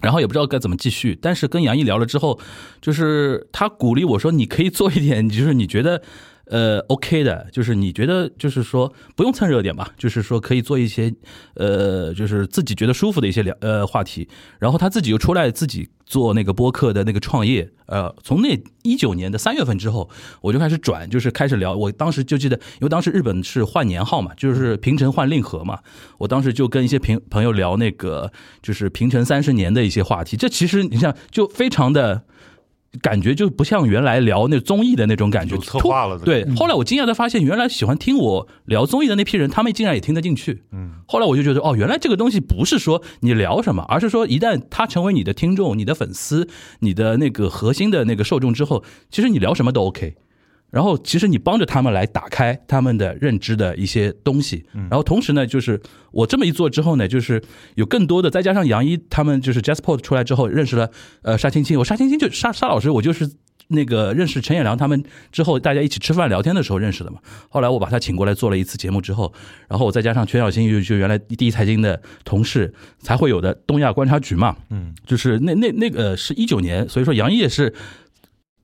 [0.02, 2.40] 然后也不知道该怎么继续，但是跟杨毅聊了之后，
[2.82, 6.02] 就是他鼓励我说：“你可以做一点，就是你觉得
[6.48, 11.14] 呃 OK 的，就是你觉得就是说不用蹭热点吧，就是说可以做一些
[11.56, 14.28] 呃，就是自己觉得舒服的一些聊呃话题。”
[14.60, 20.10] 然后他自己又出来自己做那个播客的那个创业，呃，从那一九年的三月份之后，
[20.42, 21.74] 我就开始转，就是开始聊。
[21.76, 25.80] 我当时就记得，因为当时日本是换年号嘛，就是平成换令和嘛，
[26.18, 30.36] 我当时就跟一些平朋友聊那个就是平成三十年的一些话题。
[30.36, 32.24] 这其实你像就非常的。
[33.02, 40.64] 感觉就不像原来聊那综艺的那种感觉，策划了对，后来我惊讶的发现，原来喜欢听我聊综艺的那批人，他们竟然也听得进去。
[40.72, 46.50] 嗯，后来我就觉得，哦，原来这个东西不是说你聊什么，而是说一旦他成为你的听众、你的粉丝、
[46.80, 50.16] 你的那个核心的那个受众之后，其实你聊什么都 OK。
[50.72, 55.80] 然后，其实你帮着他们来打开他们的认知的一些东西，然后同时呢，就是
[56.14, 57.44] 我这么一做之后呢，就是
[57.76, 60.90] 有更多的，再加上杨一他们就是 Jasper 出来之后认识了
[61.24, 63.30] 呃沙青青，我沙青青就沙沙老师，我就是
[63.68, 67.20] 那个认识陈彦良他们之后，大家一起吃饭聊天的时候认识的嘛。
[67.50, 69.34] 后来我把他请过来做了一次节目之后，
[69.68, 77.74] 然后我再加上全小新就就原来第一财经的同事才会有的东亚观察局嘛，嗯，就是那那那个是一九年，所以说杨一也是。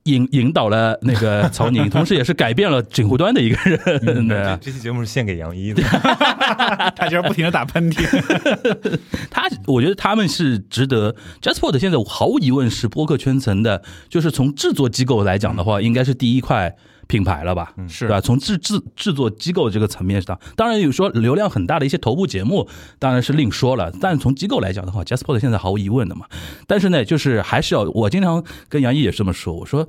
[0.08, 3.80] 引 引导了那个曹宁，同时也是改变了锦湖端的一个人。
[4.28, 5.84] 对，这期节目是献给杨一的。
[6.96, 9.00] 他就是不停的打喷嚏。
[9.30, 11.16] 他，我觉得他们是值得。
[11.42, 16.76] JustPod 现在毫无疑问是播客圈层的，就是从制作机构来讲的话，应该是第一块
[17.08, 17.74] 品牌了吧？
[17.88, 18.22] 是对吧？
[18.22, 22.68] 从制制制作机构这个层面上，当然有说流量很大的一些头部节目，
[23.00, 23.92] 当然是另说了。
[24.00, 26.26] 但从机构来讲的话，JustPod 现在毫无疑问的嘛。
[26.68, 29.88] 但是呢，就是还是要，我经常跟杨毅也是这么说，我说。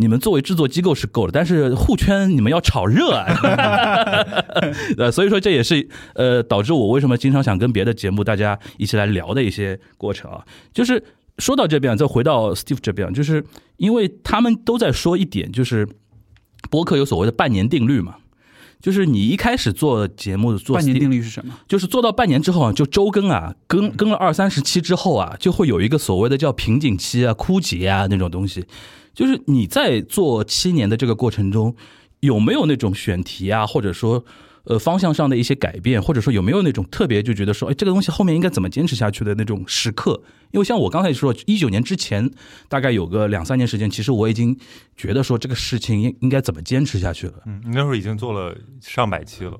[0.00, 3.26] 你们作为制作机构是够了，但是互圈你们要炒热啊！
[4.96, 10.44] 呃，所以说这也是呃导致我为什么经常想跟别的节目大家一起来聊的一些过程啊。
[10.72, 11.02] 就是
[11.38, 13.44] 说到这边，再回到 Steve 这边，就是
[13.78, 15.88] 因为他们都在说一点，就是
[16.70, 18.16] 播客有所谓的半年定律嘛，
[18.80, 21.54] 就是你一开始做节目做半年定律是什么？
[21.66, 28.64] 就是做到半年之后啊，就周更啊，更更了二三十期之后啊，就会有一个所谓的叫瓶颈期啊、枯竭啊那种东西。
[29.14, 31.74] 就是你在做七年的这个过程中，
[32.20, 34.24] 有没有那种选题啊，或者说
[34.68, 40.22] 呃方向上的一些改变，或者说有没有那种特别就觉得说，哎，这个东西后面应该怎么坚持下去的那种时刻？
[40.50, 42.30] 因为像我刚才说，一九年之前
[42.68, 44.56] 大概有个两三年时间，其实我已经
[44.94, 47.34] 觉得说这个事情应应该怎么坚持下去了。
[47.46, 49.58] 嗯，你那时候已经做了上百期了，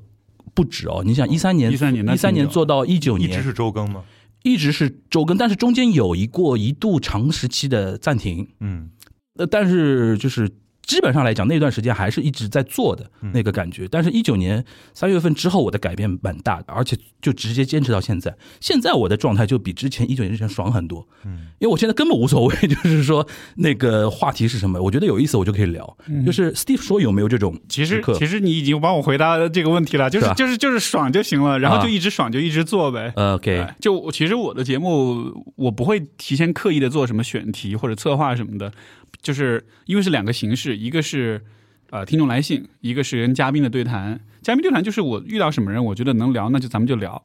[0.54, 4.02] 不止哦，你想一三年，一三年一三年做到一九年，一直是周更吗？
[4.42, 8.46] 一直是周更，但是中间有一过一度长时期的暂停。
[8.60, 8.90] 嗯
[9.38, 10.50] 呃，但是就是
[10.88, 13.30] 基本上来讲，那段时间还是一直在做的嗯。
[13.32, 13.86] 那个感觉。
[13.88, 18.34] 但是，一九年三月份之后，我的改变蛮大的，而且就直接坚持到现在。
[18.58, 25.96] 现在我的状态就比之前一九年之前爽很多，嗯，因为我现在根本无所谓，就是说那个话题是什么，我觉得有意思我就可以聊。
[26.24, 31.82] 就是 Steve 说有没有这种其实其实你已经帮我回答这个问题了，就是就是就是爽就行了，然后啊。
[31.82, 33.12] 就一直爽就一直做呗。
[33.14, 38.72] 呃 OK 哎就其实我的节目，我不会提前刻意的做什么选题或者策划什么的，
[39.20, 41.42] 就是因为是两个形式，一个是
[41.90, 44.20] 呃听众来信，一个是跟嘉宾的对谈。
[44.42, 47.22] 嘉宾对谈就是我遇到什么人，我觉得能聊，那就咱们就聊。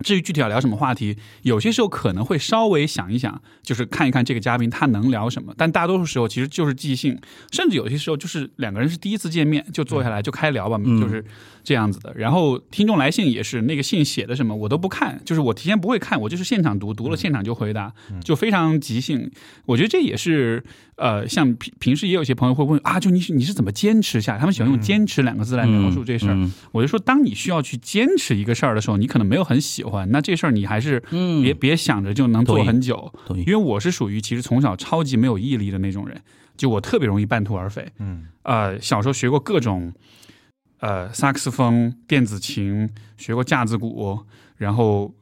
[0.00, 7.16] 至于具体要聊什么话题，有些时候可能会稍微想一想，就是看一看这个嘉宾他能聊什么，但大多数时候其实就是即兴，
[7.52, 11.24] 甚至有些时候就是两个人是第一次见面就坐下来就开聊吧，嗯就是
[11.62, 12.12] 这样子的。
[12.16, 17.92] 然后听众来信也是那个信写的什么我都不看，就是我提前不会看，我就是现场读，读了现场就回答，
[18.24, 19.30] 就非常即兴。
[19.64, 20.64] 我觉得这也是
[20.96, 24.38] 呃，像平平时也有些朋友会问啊，就你是你是怎么坚持下来？
[24.38, 26.34] 他们喜欢用“坚持”两个字来描述这事儿。
[26.34, 33.12] 嗯我就说，当你需要去坚持一个事儿的时候，你可能没有很喜欢，那这事儿你还是嗯别、别想着就能做很久。
[33.36, 36.20] 因为我是属于其实从小超级没有毅力的那种人，
[36.56, 37.86] 就我特别容易半途而废。
[37.98, 39.92] 嗯呃，小时候学过各种
[40.80, 44.20] 呃萨克斯风、电子琴，学过架子鼓，
[44.56, 45.12] 然后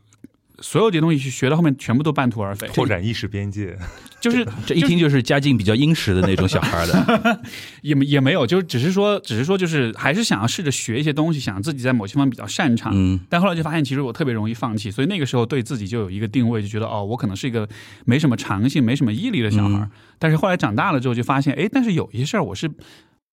[0.63, 3.77] 所有这些东西去学到后面全部都半途而废，拓展意识边界，
[4.21, 7.41] 就是这一听就是家境比较殷实的那种小孩的，
[7.83, 12.93] 也没也没有，就是只是说，只是说，就是还是想要试着学一些东西，想自己在某些方面比较擅长。
[12.95, 13.21] 嗯。
[13.29, 17.69] 但后来就发现，其实我特别容易放弃，所以那个时候对自己就有一个定位，就觉得哦，我可能是一个
[18.07, 19.85] 没什么长性、没什么毅力的小孩儿。
[19.85, 19.91] 嗯。
[20.19, 22.71] 但是后来长大了之后，就发现，哎，但是有一些事儿我是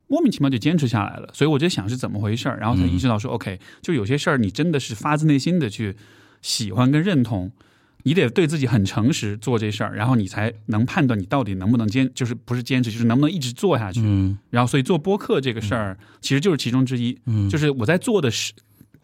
[0.08, 5.96] 莫名其妙就坚持下来了，所以我就想是怎么回事儿，然后才意识到说、o k 就有些事儿你真的是发自内心的去
[6.42, 7.52] 喜欢跟认同。
[8.04, 14.00] 你得对自己很诚实做这事儿，然后你才能判断你到底能不能坚，就是不是坚持，就是能不能一直做下去。
[14.02, 17.20] 嗯然后，所以做播客这个事儿，其实就是其中之一。
[17.26, 18.54] 嗯，就是我在做的是，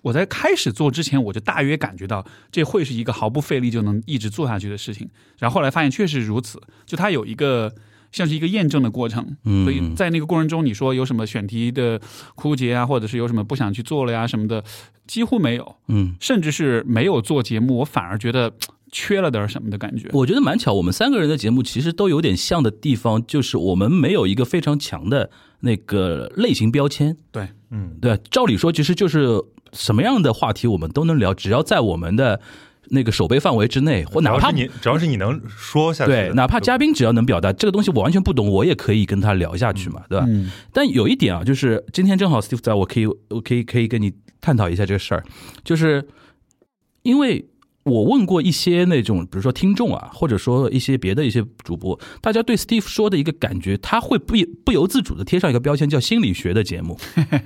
[0.02, 5.10] 我在开始做之前，我就大约感觉到这会是一个毫不费力就能一直做下去的事情。
[5.40, 7.76] 然后后来发现确实如此，就它有一个
[8.16, 9.36] 像是一个验证的过程。
[9.44, 12.00] 嗯所以在那个过程中，你说有什么选题的
[12.36, 14.64] 枯竭啊，或者是有什么不想去做了呀什么的，
[15.06, 16.16] 几乎没有，嗯。
[16.22, 18.54] 甚至是没有做节目，我反而觉得
[18.90, 20.08] 缺了点什么的感觉。
[20.14, 27.18] 我觉得蛮巧，我们三个人的节目其实都有点像的地方，就是我们没有一个非常强的那个类型标签。
[27.32, 32.40] 对，嗯，对，照理说其实就是什么样的话题我们都能聊，只要在我们的
[32.90, 40.26] 那个手背范围之内，或哪怕你只要是你能说下去，对，哪怕嘉宾只要能表达这个东西我完全不懂，我也可以跟他聊下去嘛，对吧？
[40.28, 40.52] 嗯。
[40.72, 45.24] 但有一点啊，就是今天正好 Steve 在，我可以我可以可以跟你探讨一下这个事儿，
[45.64, 46.08] 就是
[47.04, 47.48] 因为
[47.84, 57.00] 我问过一些那种，比如说听众啊，或者说一些别的一些主播，大家对 Steve 说的一个感觉，他会不不由自主的贴上一个标签叫心理学的节目，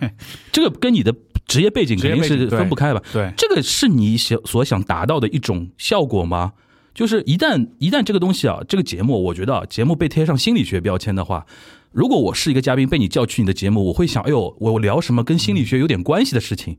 [0.53, 1.13] 这个跟你的
[1.49, 3.01] 职业背景肯定是分不开吧？
[3.11, 6.53] 对，这个是你想所想达到的一种效果吗？
[6.93, 11.45] 就是一旦一旦这个东西啊，这个节目，我觉得啊，节目被贴上心理学标签的话，
[11.91, 16.77] 如果我是一个嘉宾被你叫去你的节目，我会想，哎呦，我聊什么跟心理学有点关系的事情，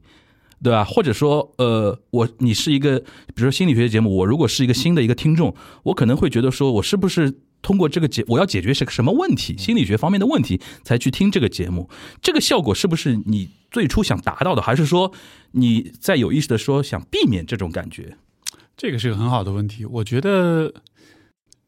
[0.62, 0.84] 对吧？
[0.84, 2.98] 或者说，呃，我你是一个，
[3.34, 5.54] 比如说心理学节目，我如果是一个新的一个听众，
[5.84, 11.88] 我可能会觉得说，我是不是通过这个节，我要解决是个什么问题，心理学方面的问题，才去听这个节目，
[12.22, 15.12] 这个效果是不是你最初想达到的，还是说
[15.52, 18.16] 你在有意识的说想避免这种感觉？
[18.76, 19.84] 这个是个很好的问题。
[19.84, 20.72] 我觉得，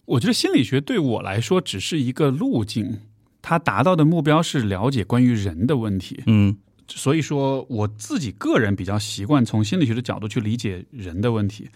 [0.06, 3.00] 我觉得心理学对我来说只是一个路径，
[3.42, 6.22] 它达到的目标是了解关于人的问题。
[6.26, 6.56] 嗯
[6.88, 11.68] 所以说，我自己个人比较习惯从心理学的角度去理解人的问题，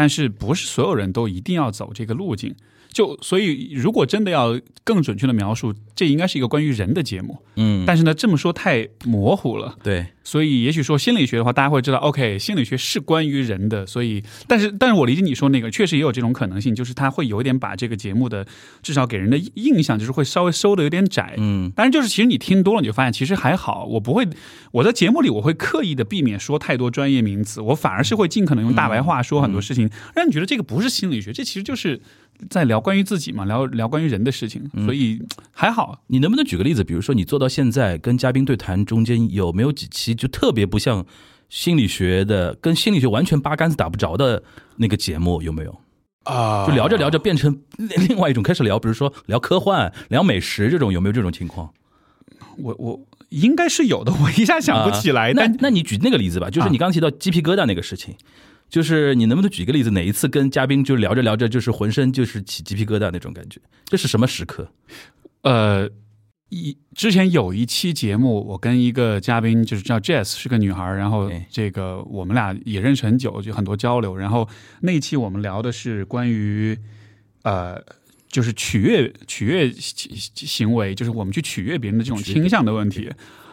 [0.00, 2.54] 但是不是所有人都一定要走这个路径。
[2.90, 7.36] 就所以，如果真的要更准确的描述，这应该是一个关于人的节目。
[7.56, 9.76] 嗯，但是呢，这么说太模糊了。
[9.82, 13.84] 对，所以，也许说心理学的话，大家会知道，OK，心理学是关于人的。
[13.84, 18.46] 所以，但是，但是我理解你说那个，确实也有这种可能性，就是他会有一点把这个节目的
[18.80, 21.34] 至少给人的印象，就是会稍微收的有点窄。
[21.38, 23.84] 嗯但是，就是其实你听多了，你就发现其实还好。
[23.86, 24.24] 我不会，
[24.70, 32.00] 我在节目里我会刻意的避免说太多专业名词，我反而是会尽可能用大白话说很多事情，让你觉得这个不是心理学，这其实就是
[32.48, 34.62] 在聊关于自己嘛，聊聊关于人的事情。
[34.84, 35.20] 所以
[35.52, 36.82] 还好，你能不能举个例子？
[36.82, 41.04] 比如说你做到现在跟嘉宾对谈中间有没有几期就特别不像
[41.48, 44.42] 心理学的，跟心理学完全八竿子打不着的
[44.76, 45.78] 那个节目有没有？
[46.24, 51.72] 啊就聊着聊着变成另另外一种开始聊，比如说聊科幻、聊美食这种，有没有这种情况？
[52.58, 53.00] 我我
[53.30, 55.30] 应该是有的，我一下想不起来。
[55.30, 58.14] 啊那那你举那个例子吧，就是你刚刚提到鸡皮疙瘩那个事情，
[58.70, 63.60] 就是你能不能举个例子，哪一次跟嘉宾就聊着聊着就是浑身就是起鸡皮疙瘩那种感觉？
[63.84, 64.72] 这是什么时刻？
[65.42, 65.90] 呃，
[66.48, 74.16] 一之前有一期节目，我跟一个嘉宾就是叫 Jess，是个女孩，然后哎这个我们俩也认识很久，就很多交流。
[74.16, 74.48] 然后
[74.80, 76.78] 那一期我们聊的是关于
[77.42, 77.82] 呃。
[78.32, 83.10] 就是取悦取悦行行为，就是我们去取悦别人的这种倾向的问题。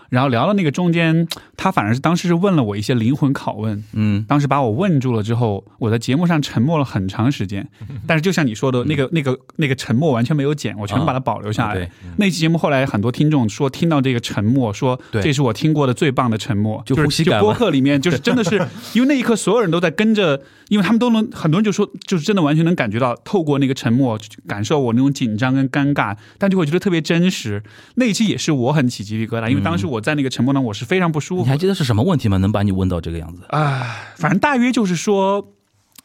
[0.10, 4.24] 然后聊到那个中间，他反而是当时是问了我一些灵魂拷问，嗯。
[4.28, 7.68] 当时把我问住了之后，我在节目上沉默了很长时间。
[8.08, 11.76] 但是就像你说的，那个、那个、那个沉默完全没有剪，我全部把它保留下来。
[11.76, 15.22] 对，那期节目后来很多听众说，听到这个沉默，说对。
[15.22, 18.56] 这是我听过的最棒的沉默，就是呼吸感播客里面就是真的是，
[18.94, 24.18] 因为那一刻所有人都在跟着，因为他们都能很多人就说，就是真的完全能感觉到，透过那个沉默
[24.48, 27.62] 感受我那种紧张跟尴尬，但就会觉得特别真实。
[27.96, 31.44] 那一期也是我很起鸡皮疙瘩，因为当时我在那个沉默当中我是非常不舒服。
[31.44, 32.38] 你还记得是什么问题吗？
[32.38, 35.54] 能把你问到这个样子啊，反正大约就是说，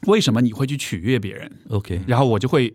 [0.06, 2.74] 为什么你会去取悦别人？？OK，然后我就会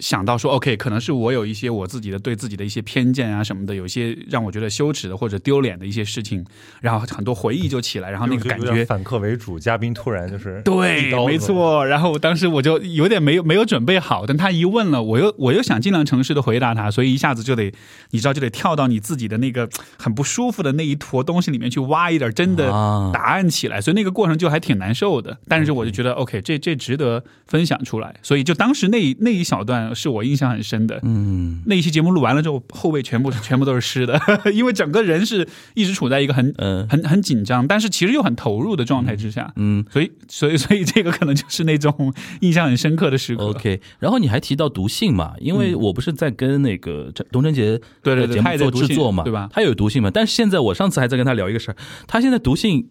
[0.00, 6.44] 想到说，OK，可能是我有一些我自己的对自己的一些偏见啊什么的，有一些让我觉得羞耻的或者丢脸的一些事情，
[6.80, 8.84] 然后很多回忆就起来，然后那个感觉。
[8.86, 11.86] 反客为主，嘉宾突然就是对没错。
[11.86, 17.72] 然后当时我就有点没有没有准备好，但他一问了，我又我又想尽量诚实的回答他，所以一下子就得，
[18.10, 25.36] 你知道就得跳到你自己的那个很不舒服的那一坨东西里面去挖一点真的啊答案起来，所以那个过程就还挺难受的。
[25.46, 31.00] 但是我就觉得 OK，这这值得分享出来，所以就当时那那一小段是我印象很深的。
[31.02, 34.20] 嗯那一期节目录完了之后，后背全部全部都是湿的，
[34.54, 39.52] 因为整个人是一直处在一个很嗯很很紧张，但是其实又很投入的状态之下。
[39.56, 39.84] 嗯。
[39.90, 43.46] 所以，所以， 所以这个可能就是那种印象很深刻的时刻。
[43.46, 45.34] OK，然后你还提到读信嘛？
[45.40, 50.10] 因为我不是在跟那个董贞杰对对对节目做他也在制作嘛，对吧他有读信嘛？
[50.12, 51.76] 但是现在我上次还在跟他聊一个事儿，
[52.06, 52.88] 他现在读信，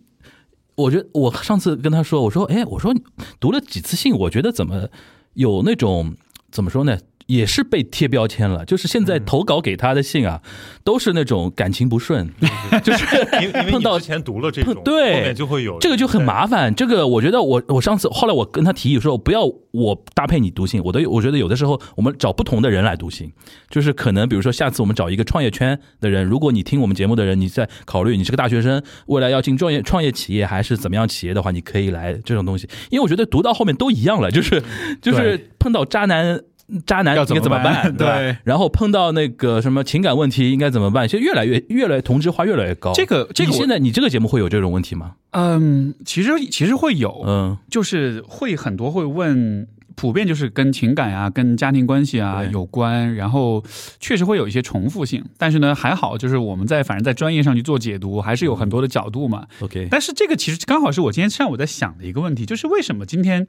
[0.76, 2.94] 我觉得我上次跟他说，我说，哎，我说
[3.40, 4.90] 读了几次信，我觉得怎么
[5.34, 6.16] 有那种
[6.52, 6.98] 怎么说呢？
[7.30, 10.42] 也是被贴标签了，就是现在投稿给他的信啊，
[10.84, 12.28] 都是那种感情不顺，
[12.84, 13.06] 就是
[13.40, 16.74] 因为碰到前读了这种，对后面就会有这个就很麻烦。
[16.74, 23.32] 这个我觉得我我上次后来我跟他提议说，不要我搭配你读信，我都我觉得有的时候我们找不同的人来读信，
[23.70, 34.64] 就是可能比如说下次我们找一个创业圈的人，如果你听我们节目的人，你在考虑你是个大学生，未来要进创业创业企业还是怎么样企业的话，你可以来这种东西，因为我觉得读到后面都一样了，就是
[35.00, 36.42] 就是碰到渣男。
[36.86, 37.96] 渣男要应该怎么办？
[37.96, 41.08] 对吧然后碰到那个什么情感问题应该怎么办？
[41.08, 42.94] 现在越来越越来同质化越来越高。
[42.94, 45.16] 这个这个现在你这个节目会有这种问题吗？
[45.32, 53.64] 嗯，其实其实会有，嗯，就是会很多会问，普遍就是跟情感啊、跟家庭关系啊有关，然后
[54.00, 59.46] 确实会有一些重复性，但是呢还好，就是我们在反正在专业上去做解读，还是有很多的角度嘛。
[59.60, 63.46] OK，但是这个其实刚好是我今天上午在想的一个问题，就是为什么今天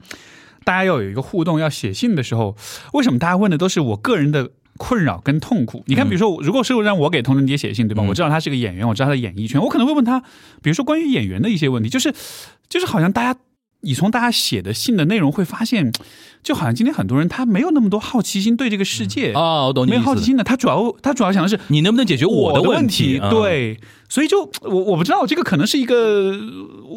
[0.64, 2.56] 大家要有一个互动，要写信的时候，
[2.92, 5.82] 为什么大家问的都是我个人的困扰跟痛苦？
[5.86, 8.02] 你看，比如说，如果是让我给童晨杰写信，对吧？
[8.04, 10.20] 嗯我知道他是个演员，我知道他的演艺圈，我可能会问他，
[10.62, 12.14] 比如说关于演员的一些问题，就是
[12.68, 13.38] 就是好像大家。
[13.82, 15.90] 你从大家写的信的内容会发现，
[16.42, 19.98] 就好像今天很多人他没有那么多好奇心对这个世界，哦，我懂你意思。
[19.98, 23.18] 没有好奇心的，他主要他主要想的是你能不能解决我的我问题？
[23.22, 26.36] 嗯，对，所以就我我不知道这个可能是一个，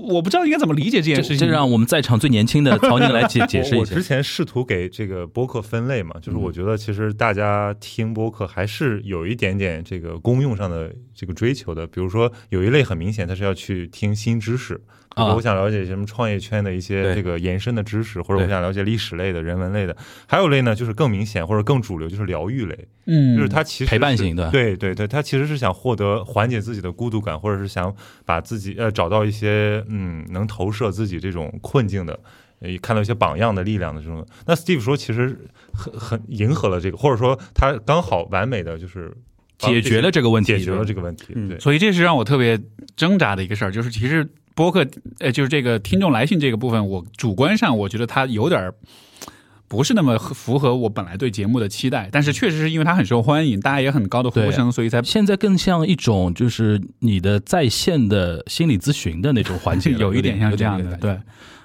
[0.10, 1.38] 我不知道应该怎么理解这件事情。
[1.38, 4.02] 这让我们在场最年轻的曹宁来解 解释一下我我之。
[4.02, 11.86] 前试图给这个播客分类嘛，就是我觉得其实大家听播客还是有一点点这个公用上的这个追求的。
[11.88, 19.96] 比如说有一类很明显，他是要去听新知识，比如啊我想了解什么创业圈的一些这个延伸的知识，或者我想了解历史类的、人文类的。
[20.28, 27.96] 还有类呢，就是更明显或者更主流，就是疗愈类，嗯，就是他其实陪伴型的对对对，他其实是想获得缓解自己的孤独感，或者是想
[28.26, 32.20] 把自己呃找到一些嗯能投射自己这种困境的。
[32.60, 35.38] 呃，看到一些榜样的力量的这种，那 Steve 说其实
[35.74, 39.18] 很很迎合了这个，或者说他刚好完美的就是帮
[39.68, 42.60] 解决了这个问题，解决了这个问题，嗯，对，所以这是让我特别
[42.96, 44.86] 挣扎的一个事儿，就是其实播客，
[45.20, 48.74] 呃，就是这个听众来信这个部分，我主观上我觉得它有点儿
[49.68, 61.18] 不是那么符合我本来对节目的期待，但是确实是因为它很受欢迎，大家也很高的呼声，所以才现在更像一种就是你的在线的心理咨询的那种环节， 有一点像这样的，对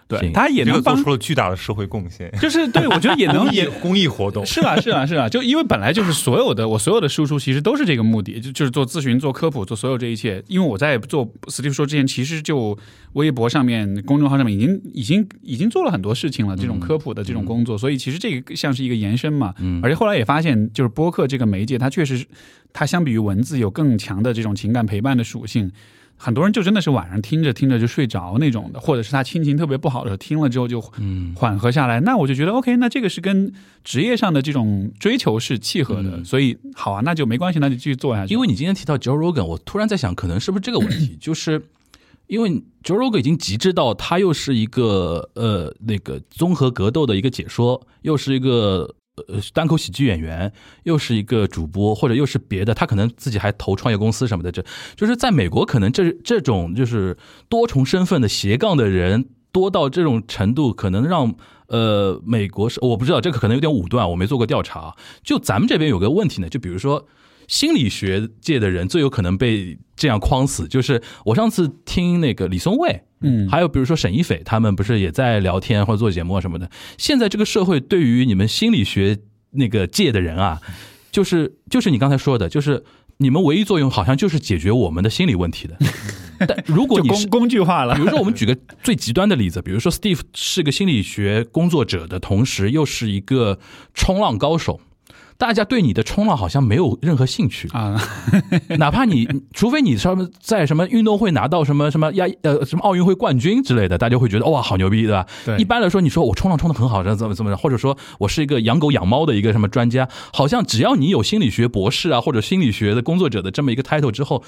[0.09, 10.43] 对，他也能帮这个做，出了巨大的社会贡献，就是对我觉得也能 也公益活动，是啊，是啊，是啊，就因为本来就是所有的我所有的输出其实都是这个目的，就就是做咨询、做科普、做所有这一切。
[10.49, 12.79] 因为我在做 Steve 说之前，其实就
[13.13, 19.55] 微博上面、公众号上面已经已经已经做了很多事情了，这种科普的这种工作，所以其实这个像是一个延伸嘛。
[19.61, 22.25] 嗯而且后来也发现，就是播客这个媒介，它确实
[22.73, 25.71] 它相比于文字有更强的这种情感陪伴的属性。
[26.21, 33.53] 很多人就真的是晚上听着听着就睡着那种的，或者是他心情特别不好的时候听了之后就嗯，缓和下来，那我就觉得 OK，那这个是跟
[33.85, 38.35] 职业上的这种追求是契合的，嗯所以好啊，那就没关系，那就继续做下去。
[38.35, 41.63] 因为你今天提到 Joe Rogan，我突然在想，可能是不是这个问题，就是
[42.27, 42.51] 因为
[42.83, 48.95] Joe Rogan 已经极致到他又是一个呃那个综合格斗的一个解说，又是一个。
[49.27, 50.53] 呃，单口喜剧演员，
[50.85, 54.53] 又是一个主播，或者又是别的，他可能自己还投创业公司什么的。
[54.53, 54.65] 这
[54.97, 57.17] 就是在美国，可能这这种就是
[57.49, 61.35] 多重身份的斜杠的人多到这种程度，可能让
[61.67, 64.95] 呃美国是我不知道，这个可能有点武断，我没做过调查。
[65.23, 67.07] 就咱们这边有个问题呢，就比如说
[67.47, 76.71] 心理学界的人最有可能被这样框死，就是我上次听那个李松蔚，嗯，还有比如说沈一斐，他们不是也在聊天或者做节目啊什么的。
[76.97, 79.19] 现在这个社会对于你们心理学
[79.53, 80.61] 那个界的人啊，
[81.11, 82.85] 就是就是你刚才说的，就是
[83.17, 85.77] 你们唯一作用好像就是解决我们的心理问题的。
[86.47, 88.01] 但如果你工具化了比。
[88.01, 93.59] 如说，我们 举个最极端的例子，比如说 Steve 是个心理学工作者的同时，又是一个
[93.93, 94.81] 冲浪高手。
[95.39, 97.97] 大家对你的冲浪好像没有任何兴趣，啊，
[98.79, 105.25] 哪怕你，除非你什么在什么运动会拿到什么什么亚呃什么奥运会冠军之类的，大家会觉得哇好牛逼，对吧？
[105.47, 114.43] 对一般来说，你说我冲浪冲的很好，怎么怎么，或者说我是一个养狗养猫的一个什么专家，好像只要你有心理学博士啊或者心理学的工作者的这么一个 title 之后，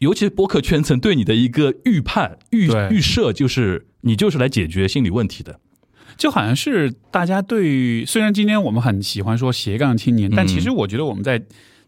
[0.00, 5.60] 尤其是播客圈层对你的一个预判预预设，就是你就是来解决心理问题的。
[6.16, 11.42] 就好像是大家对于，虽然今天我们很喜欢说斜杠青年，但嗯其实我觉得我们在。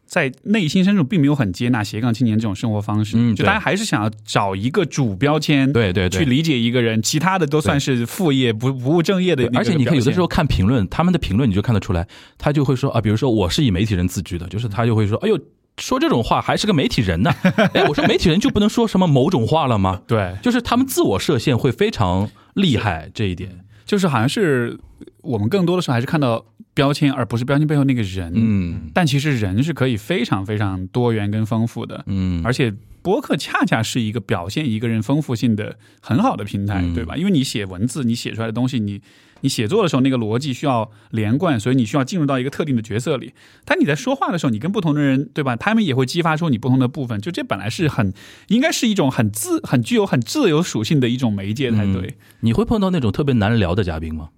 [0.08, 12.06] 在内心深处，并没有很接纳斜杠青年这种生活方式，嗯就大家还是想要找一个主标签，对对对去理解一个人，其他的都算是副业，不不务正业的而且你看，有的时候看评论，他们的评论你就看得出来，
[12.38, 15.36] 他就会说啊，比如说我是以媒体人自居的，就是他就会说，哎呦，
[15.78, 17.34] 说这种话还是个媒体人呢。
[17.74, 20.02] 哎，我说媒体人就不能说什么某种话了吗？
[20.06, 23.50] 对，就是他们自我设限会非常厉害这一点。
[23.86, 24.78] 就是好像是
[25.22, 28.32] 我们更多的时候还是看到标签，而不是标签背后那个人。
[28.34, 37.16] 嗯但其实人是可以非常非常多元跟丰富的，嗯，而且播客恰恰是一个表现一个人丰富性的很好的平台，嗯对吧？
[37.16, 39.00] 因为你写文字，你写出来的东西，你
[39.46, 43.32] 你写作的时候那个逻辑需要连贯，所以你需要进入到一个特定的角色里。
[43.64, 45.54] 但你在说话的时候，你跟不同的人，对吧？
[45.54, 47.20] 他们也会激发出你不同的部分。
[47.20, 48.12] 就这本来是很
[48.48, 52.08] 应该是一种很自很具有很自由属性的一种媒介才对。
[52.08, 54.30] 嗯你会碰到那种特别难聊的嘉宾吗？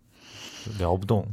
[0.79, 1.27] 聊不动。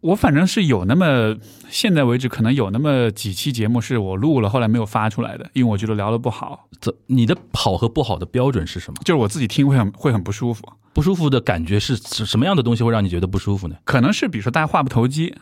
[0.00, 1.36] 我反正是有那么，
[1.68, 9.00] 现在为止可能有那么几期节目是我录了，后来没有发出来的，因为我觉得聊的不好，怎你的好和不好的标准是什么？
[9.04, 10.62] 就是我自己听会很会很不舒服。
[10.92, 13.76] 不舒服的感觉是是什么样的东西会让你觉得不舒服呢？
[13.84, 15.34] 可能是比如说大家话不投机，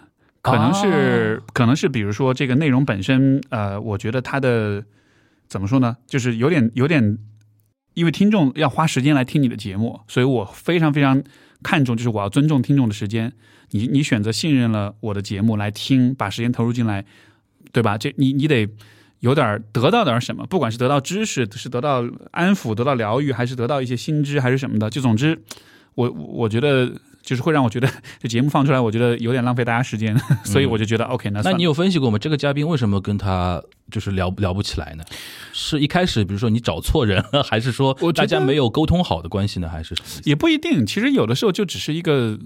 [0.43, 4.85] 可能是、可能是比如说这个内容本身，呃，我觉得它的
[5.49, 7.19] 怎么说呢，就是有点有点，
[7.95, 11.23] 因为听众要花时间来听你的节目，所以我非常非常
[11.63, 13.33] 看重，就是我要尊重听众的时间。
[13.77, 17.05] 你你选择信任了我的节目来听，把时间投入进来，
[17.72, 17.99] 对吧？
[17.99, 18.68] 这你你得
[19.20, 25.39] 有点儿得到点儿什么，不管是得到知识，是得到安抚，得到疗愈，还是得到一些新知，还是什么的，就总之，
[25.95, 27.89] 我我觉得就是会让我觉得
[28.20, 32.18] 这节目放出来，我觉得有点浪费大家时间，所以我就觉得 OK，那那你有分析过吗？
[32.18, 33.61] 这个嘉宾为什么跟他
[33.91, 35.05] 就是聊聊不起来呢？
[35.53, 39.68] 是一开始比如说你找错人了，还是说大家没有沟通好的关系呢？
[39.68, 42.39] 还是也不一定，其实有的时候就只是一个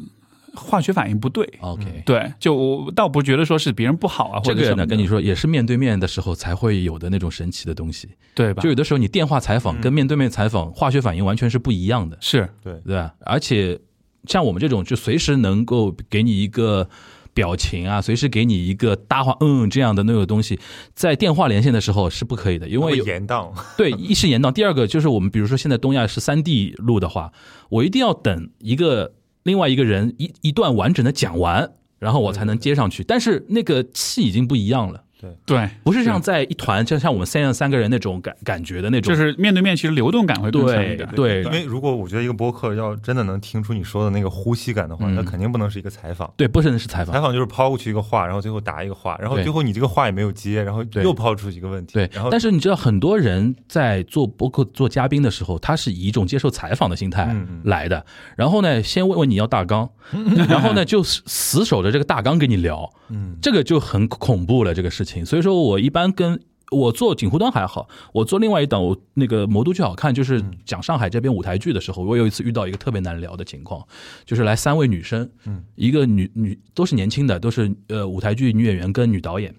[0.55, 1.49] 化学反应不对。
[1.61, 8.09] ？OK，对，就我倒不觉得说是别人不好啊，或这个呢，跟你说也是面对面的时候才会有的那种神奇的东西。
[8.35, 8.63] 对吧？
[8.63, 13.15] 就有的时候你电话采访跟面对面采访化学反应完全是不一样的，是对，对吧？
[13.21, 13.79] 而且
[14.25, 16.89] 像我们这种就随时能够给你一个
[17.35, 20.59] 表情啊，随时给你一个搭话嗯这样的那个东西，
[20.95, 23.51] 在电话连线的时候是不可以的，因为延宕。
[23.77, 27.33] 对，一是延宕，第二个就是我们比如说现在东亚是三 D 录的话，
[27.69, 29.13] 我一定要等一个
[29.43, 33.03] 另外一个人一一段完整的讲完，然后我才能接上去。
[33.03, 35.05] 但是那个气已经不一样了，
[35.45, 41.09] 对，不是像在一团，就像我们三样三个人那种感感觉的那种，就是面对面，其实流动感会更强一点。
[41.15, 46.33] 对因为如果我觉得一个播客要真的能听出你说的那个呼吸感的话，嗯那肯定不能是一个采访。
[46.37, 47.21] 对，不能是采访采。
[47.21, 58.05] 访就是抛过去一个话，然后最后答一个话，然后最后你这个话也没有接，然后又抛出一个问题，对，然后但是你知道，很多人在做播客、做嘉宾的时候，他是以一种接受采访的心态来的。
[58.37, 59.91] 然后呢，先问问你要大纲，
[60.49, 64.71] 然后呢就死死守着这个大纲跟你聊，嗯这个就很恐怖了。
[64.73, 66.41] 这个事情，所以说我一般跟
[66.71, 73.85] 我做锦湖端还好，我做另外一档我那个魔都剧好看，就是讲上海这边舞台剧的时候，我有一次遇到一个特别难聊的情况，
[74.25, 79.53] 就是来三位女生，嗯，一个女女都是年轻的，都是呃舞台剧女演员跟女导演，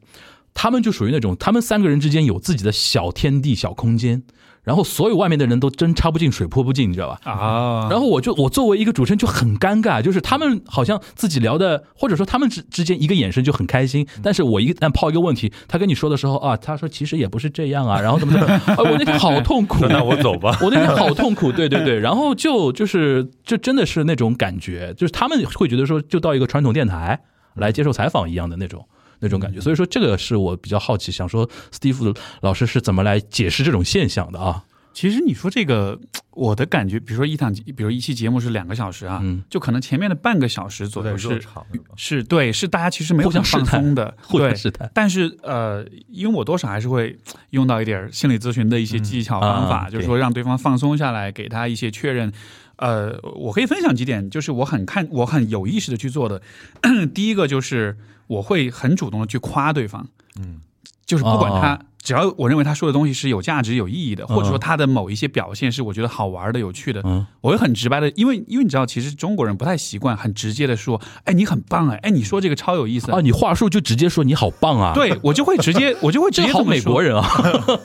[0.54, 4.24] 她们就属于那种，她们三个人之间有自己的小天地、小空间，
[4.64, 7.20] 然后所有外面的人都针插不进、水泼不进，你知道吧？
[7.24, 20.57] 啊，然后我就我作为一个主持人就很尴尬，就是他们好像自己聊的，或者说他们之之间一个眼神就很开心，但是我一旦抛一个问题，他跟你说的时候啊，他说其实也不是这样啊，然后怎么怎么，哎， 我那天好痛苦， 那我走吧。
[20.62, 27.20] 我那天好痛苦，对对对，然后就就是就真的是那种感觉，就是他们会觉得说，就到一个传统电台
[27.55, 28.86] 来接受采访一样的那种
[29.22, 34.65] 那种感觉，所以说这个是我比较好奇，想说 Steve 老师是怎么来解释这种现象的啊？
[34.93, 35.97] 其实你说这个，
[36.32, 41.65] 我的感觉，比如说一档，比如一期节目是两个小时啊，嗯就可能前面的半个小时左右是场
[41.95, 44.53] 是对，是大家其实没有想放松的，对。
[44.53, 47.17] 试探，但是呃，因为我多少还是会
[47.51, 52.30] 用到一点心理咨询的一些技巧方法，啊就是说让对方放松下来，给他一些确认。
[52.82, 56.41] 呃，我可以分享几点，就是我很看，我很有意识的去做的。
[57.13, 57.95] 第一个就是
[58.27, 60.07] 我会很主动的去夸对方，
[60.39, 60.61] 嗯，
[61.05, 67.26] 就是不管他，哦只要我认为他说的东西是有价值、有意义的，或者说嗯他的某一些表现是我觉得好玩的、有趣的，嗯。
[67.41, 76.70] 我会很直白的，因为因为你知道，其实中国人不太习惯很直接的说，哎，你很棒哎，哎，你说这个超有意思啊，你话术就直接说你好棒啊，，对我就会直接， 我就会直接这么说。
[76.70, 77.28] 美国，人啊，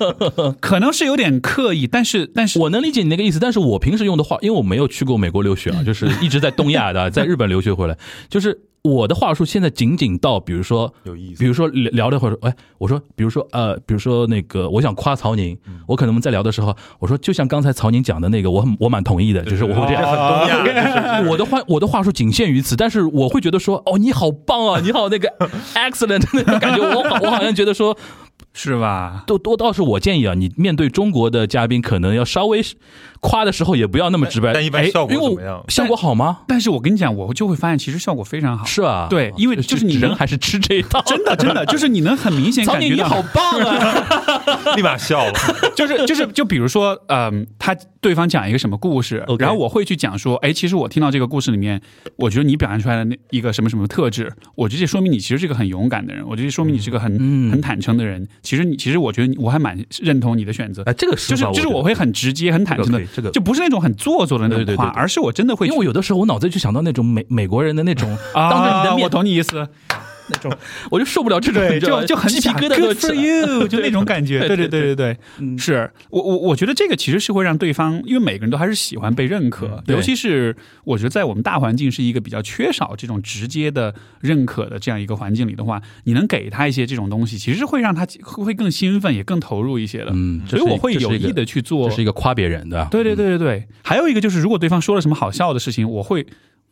[0.61, 7.97] 可能是有点刻意，但是但是我能理解你那个意思，但是我平时用的话，因为我没有去过美国留学啊，就是一直在东亚的，在日本留学回来，
[8.29, 11.41] 就是我的话术现在仅仅到，比如说有意思。
[11.41, 15.57] 比如说聊聊的会儿，哎，我说，比如说呃，比如说那个，我想夸曹宁，
[15.87, 21.27] 我可能在聊的时候，我说，就像刚才曹宁讲的那个，我很我蛮同意的，就是我会这样。
[21.27, 25.29] 我的话，我的话术仅限于此，但是我会觉得说，哦，你好棒啊，你好那个
[25.75, 27.97] excellent 那种感觉，我好我好像觉得说，
[28.53, 29.25] 是吧？
[29.27, 32.63] 都都倒是我建议啊，你面对中国的嘉宾，可能要稍微
[33.21, 36.39] 夸的时候也不要那么直白，哎但一般效果怎么样效果好吗？
[36.49, 38.65] 但是我跟你讲，我就会发现其实效果非常好。
[38.65, 44.73] 是啊，对，因为就是你人还是吃这一套，真的真的就是你能很明显感觉到你好，棒啊！
[44.77, 45.33] 立马笑了。
[45.77, 47.77] 就是就是就比如说，嗯，他
[48.07, 51.81] 对方讲一个什么故事然后我会去讲说，哎，其实我听到这个故事里面，
[52.15, 58.29] 我觉得你表现出来的那一个什么什么特质，我觉得这说明你其实是个很勇敢的人，我觉得说明你是个很、嗯很坦诚的人。
[58.43, 60.85] 其实你其实我觉得你我还蛮认同你的选择。
[60.85, 69.67] 哎，这个是就是就是我会很直接、很坦诚的这个，这个就不是那种很做作的那种话，而是我真的会，因为我有的时候我脑子就想到那种美美国人的那种， 啊，当着你的面我懂你意思，
[70.29, 70.53] 那种，
[70.91, 74.41] 我就受不了这种，就就很鸡皮疙瘩都 Good for you，就那种感觉。
[74.47, 75.59] 对对对对对，嗯。
[75.59, 80.55] 是我我我觉得这个其实是会让对方，因为每个人都还是喜欢被认可，尤其是
[80.85, 90.11] 我觉得在我们大环境是一个比较缺少这种直接的认可的这样一个环境里的话，你能给他一些这种东西，其实是会让他会更兴奋，也更投入一些的。
[90.13, 96.27] 嗯，所以我会有意的去做这是一个夸别人的，对对对对对，还有一个就是，如果对方说了什么好笑的事情，我会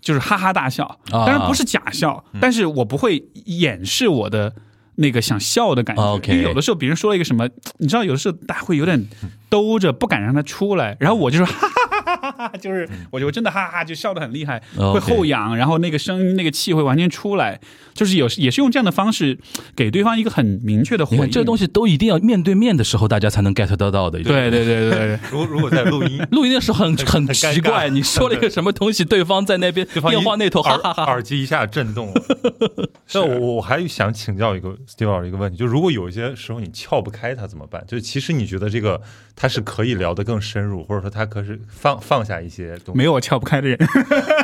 [0.04, 4.54] 就是哈哈大笑，啊当然不是假笑，但是我不会掩饰我的
[4.96, 6.02] 那个想笑的感觉。
[6.28, 7.48] 因为有的时候别人说了一个什么，
[7.78, 9.02] 你知道，有的时候大家会有点
[9.48, 11.93] 兜着，不敢让他出来，然后我就说哈哈
[12.30, 17.60] 哈 哈就是我就真的哈哈哈就笑得很厉害，会后仰，然后那个声音那个气会完全出来，
[17.94, 19.38] 就是有也是用这样的方式
[19.76, 21.30] 给对方一个很明确的回应。
[21.30, 24.22] 这东西都一定要面对面的时候，大家才能 get 得到的。
[24.22, 25.18] 对对对对对。
[25.30, 31.04] 如如果在录音，录音的时候很很奇怪，你说了一个什么东西，对方在那边对方电话那头哈哈哈。
[31.04, 32.22] 耳机一下震动了。
[33.12, 37.82] 那我我还想请教一个 Steve 老师一个问题，就如果有一些时候你撬不开它怎么办？
[37.86, 39.00] 就其实你觉得这个
[39.34, 42.98] 它是可以聊得更深入，或者说它可是放放下一些东西。
[42.98, 43.78] 没有我撬不开的人，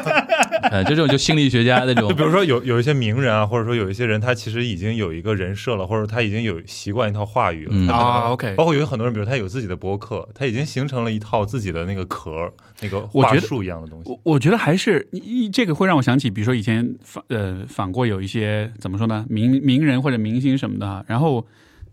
[0.73, 7.93] 呃，这种就心理学家那种就 比如说有有一些名人啊，或者说有一些人，他其实已经有一个人设了，或者他已经有习惯一套话语了。
[7.93, 14.11] 啊，OK 包括有很多人，比如他有自己的博客，他已经形成了一套自己的那个壳，那个我觉得话术一样的东西。
[14.11, 21.05] 我我觉得还是你你这个会让我想起，比如说以前访呃访过有一些怎么说呢，名名人或者明星什么的啊。
[21.07, 21.47] 然后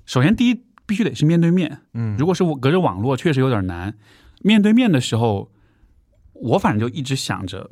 [0.06, 3.94] 首先第一必须得是面对面，嗯如果是我隔着网络，确实有点难。
[4.42, 5.50] 面对面的时候，
[6.42, 7.70] 我反正就一直想着，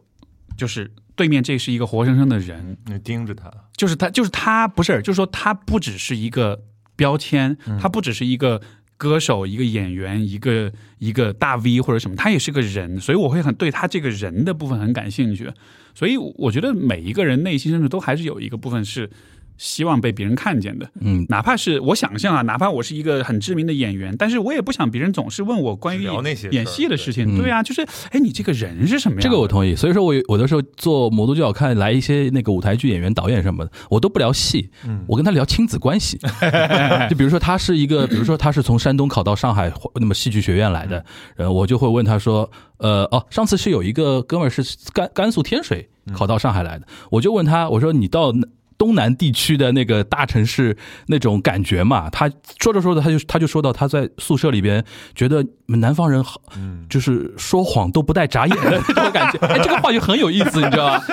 [0.57, 6.61] 就是对面这是一个活生生的人，你盯着他，就是他，就是他，不是，就是说他不只是一个
[6.95, 8.61] 标签，他不只是一个
[8.97, 15.51] 歌手、一个演员、一个一个大 V 或者什么，他也是个人，所以我会很对他这个人的部分很感兴趣。
[15.93, 19.09] 所以我觉得每一个人内心深处都还是有一个部分是
[19.57, 26.07] 希望被别人看见的，嗯，哪怕是我想象啊，哪怕我是一个很知名的演员，但是我也不想别人总是问我关于
[26.51, 27.25] 演戏的事情。
[27.35, 27.81] 对对啊，就是
[28.11, 29.21] 哎，你这个人是什么样？
[29.21, 29.75] 这个我同意。
[29.75, 34.69] 所以说我有有的时候做魔都就好看来一些那个舞台剧演员、导演什么的，我都不聊戏，
[35.07, 36.17] 我跟他聊亲子关系。
[37.09, 41.05] 就比如说他是一个，比如说他是从山东考到上海那么戏剧学院来的，
[41.37, 44.61] 呃，我就会问他说，呃，哦，上次是有一个哥们儿是
[44.93, 48.33] 甘甘肃天水考到上海来的，我就问他，我说你到。
[48.77, 50.75] 东南地区的那个大城市
[51.07, 56.41] 那种感觉嘛，他说着说着，他就他就说到他在宿舍里边觉得南方人好，
[56.89, 59.39] 就是说谎都不带眨眼的那种感觉。
[59.47, 61.03] 哎，这个话就很有意思，你知道吧？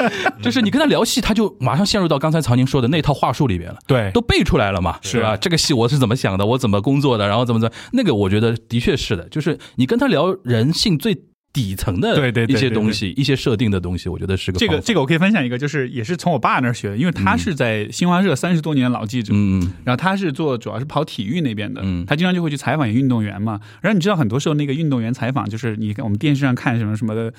[0.42, 3.78] 就是你跟他聊戏，他就马上陷入到刚才曹宁说的那套话术里边了。
[3.86, 5.36] 对都背出来了嘛，是吧？
[5.36, 11.16] 这个戏我是怎么想的，我怎么工作的，然后怎么怎么，那个我觉得的确是的，就是你跟他聊人性最
[11.52, 23.60] 底层的对对对一些东西，一些设定的东西，我觉得是个这个这个我可以分享一个，就是也是从我爸那儿学的，因为他是在新华社三十多年老记者，嗯嗯然后他是做主要是跑体育那边的，嗯他经常就会去采访运动员嘛。
[23.80, 27.32] 然后你知道很多时候那个运动员采访，就是你看我们电视上看什么什么的。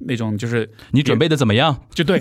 [0.00, 1.76] 那种就是你准备的怎么样？
[1.94, 2.20] 就对，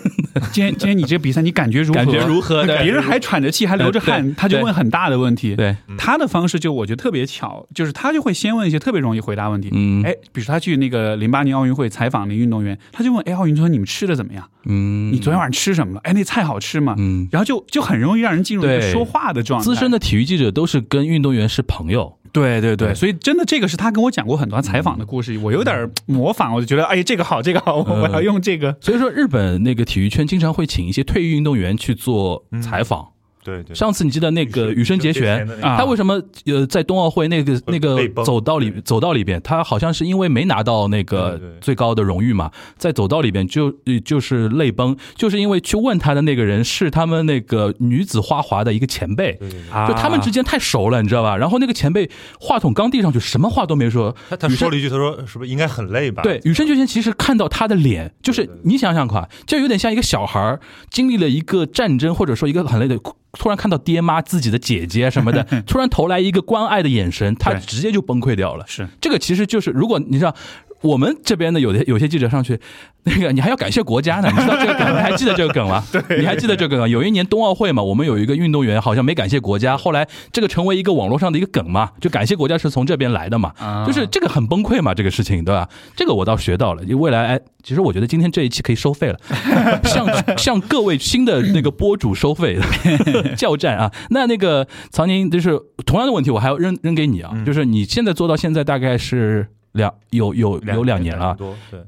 [0.52, 2.00] 今天今天你这个比赛你感觉如何？
[2.00, 2.64] 感觉如何？
[2.66, 5.56] 别人还喘着气，还流着汗，他就问很大的问题。
[5.56, 9.70] 对，他的方式就我觉得特别巧，就是他就会先问一些特别容易回答问题。
[9.72, 14.48] 嗯哎，比如说他去那个零八年奥运会采访那运动员，他就问：哎，奥运村你们吃的怎么样？
[14.66, 16.02] 嗯，你昨天晚上吃什么了？
[16.04, 16.96] 哎，那菜好吃吗？
[16.98, 19.64] 嗯然后就就很容易让人进入一个说话的状态。
[19.66, 28.76] 资深的体育记者都是跟运动员是朋友，对对对，所以真的这个是他跟我讲过很多采访的故事，我有点模仿，我就觉得哎，这个好，这个好，我 我要用这个。
[28.82, 33.13] 所以说日本那个体育圈经常会请一些退役运动员去做采访。
[33.44, 49.40] 对对，上次你记得那个羽生结弦他为什么呃在冬奥会那个那个走道里走道里边，他好像是因为没拿到那个最高的荣誉嘛，在走道里边就呃就是泪崩，就是因为去问他的那个人是他们那个女子花滑的一个前辈。
[49.88, 51.36] 就他们之间太熟了，你知道吧？
[51.36, 54.16] 然后那个前辈话筒刚递上去，什么话都没说。
[54.30, 56.24] 他他说了一句，他说是不是应该很累吧？
[56.24, 62.98] 对，羽生结弦其实看到他的脸，就是你想想看，就有点像一个小孩经历了一个战争，或者说一个很累的
[63.38, 68.66] 突然看到爹妈自己的姐姐什么的， 突然投来一个关爱的眼神，他直接就崩溃掉了。
[68.68, 70.36] 是这个其实就是，如果你知道。
[70.84, 72.60] 我们这边的有的有些记者上去，
[73.04, 74.94] 那个你还要感谢国家呢，你知道这个梗？
[74.94, 75.84] 你还记得这个梗吗？
[75.92, 76.90] 对，你还记得这个梗？
[76.90, 85.68] 有一年冬奥会嘛，我们有一个运动员好像没感谢国家，后来这个成为一个网络上的一个梗嘛，就感谢国家是从这边来的嘛，啊就是这个很崩溃嘛，这个事情对吧？
[85.96, 89.20] 这个我倒学到了，未来哎，其实我觉得今天这一期可以收费了，
[89.86, 92.60] 向向各位新的那个播主收费
[93.38, 93.92] 叫战啊。
[94.10, 101.80] 那那个曹宁就是同样的问题，我还要扔扔给你啊，嗯就是你现在做到现在大概是两有有有两年了啊，多，对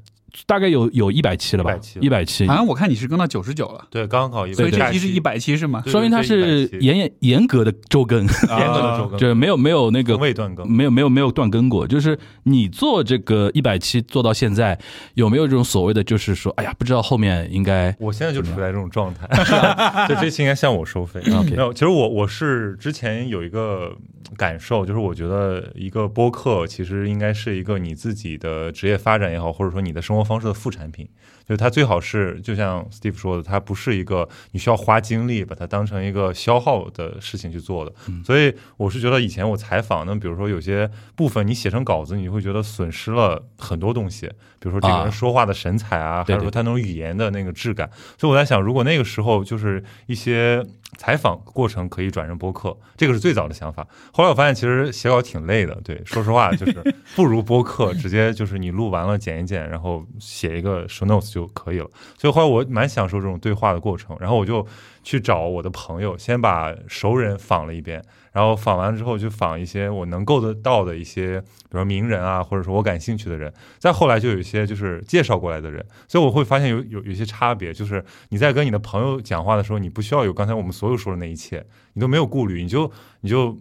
[0.46, 2.06] 大概有有一百期了吧？100期了。
[2.06, 5.84] 一百期好，像我看你是更到九十九了，对，刚好一百，所以这下期是一百期是吗？
[5.86, 10.70] 说明它是严严严格的周更，严格的周更，就是没有没有那个未断更。
[10.70, 14.78] 没有没有没有断更过，就是你做这个一百期做到现在，
[15.14, 19.28] 有没有这种所谓的就是说，哎呀，不知道后面应该我现在就处在这种状态，
[20.10, 21.22] 就这期应该向我收费。
[21.26, 23.96] 没有，其实我我是之前有一个
[24.36, 31.08] 感受，就是我觉得一个播客其实应该是一个你自己的职业发展也好，或者说你的生活方式的副产品。
[31.48, 37.94] 就是它最好是，就像 Steve 说的，它不是一个你需要花精力把它当成一个消耗的事情去做的。
[38.24, 44.28] 所以我是觉得以前我采访，那比如说有些部分你写成稿子，你会觉得损失了很多东西，
[44.66, 47.88] 比如说这个啊人说话的神采啊，对还有说他那种语言的那个质感。
[48.18, 50.66] 所以我在想，如果那个时候就是一些
[50.98, 53.86] 采访过程可以转成播客，这个是最早的想法。
[54.12, 61.88] 后来我发现其实写稿挺累的，对，说实话就是不如播客，直接就是你录完了剪一剪，然后写一个 show notes 就可以了。
[62.18, 64.66] 所以后来我蛮享受这种对话的过程，然后我就
[65.06, 68.04] 去找我的朋友，先把熟人访了一遍，
[68.34, 73.54] 然后访完之后就访一些我能够得到的一些，比如说名人啊，或者说我感兴趣的人。
[73.78, 82.92] 再后来就有一些就是介绍过来的人，所以我会发现有有有些差别，就是你在跟你的朋友讲话的时候，你不需要有刚才我们所有说的那一切，你都没有顾虑，你就
[83.22, 83.56] 你就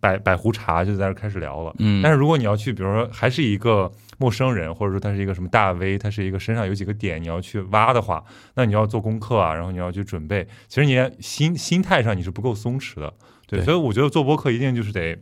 [0.00, 1.72] 摆摆壶茶就在这儿开始聊了。
[1.78, 3.88] 嗯但是如果你要去，比如说还是一个
[4.18, 8.22] 陌生人，或者说他是一个什么大 V，他是一个身上有几个点你要去挖的话，
[8.54, 13.14] 那你要做功课啊，然后你要去准备，其实你心心态上你是不够松弛的。
[13.46, 15.18] 对，对所以我觉得做播客一定就是得。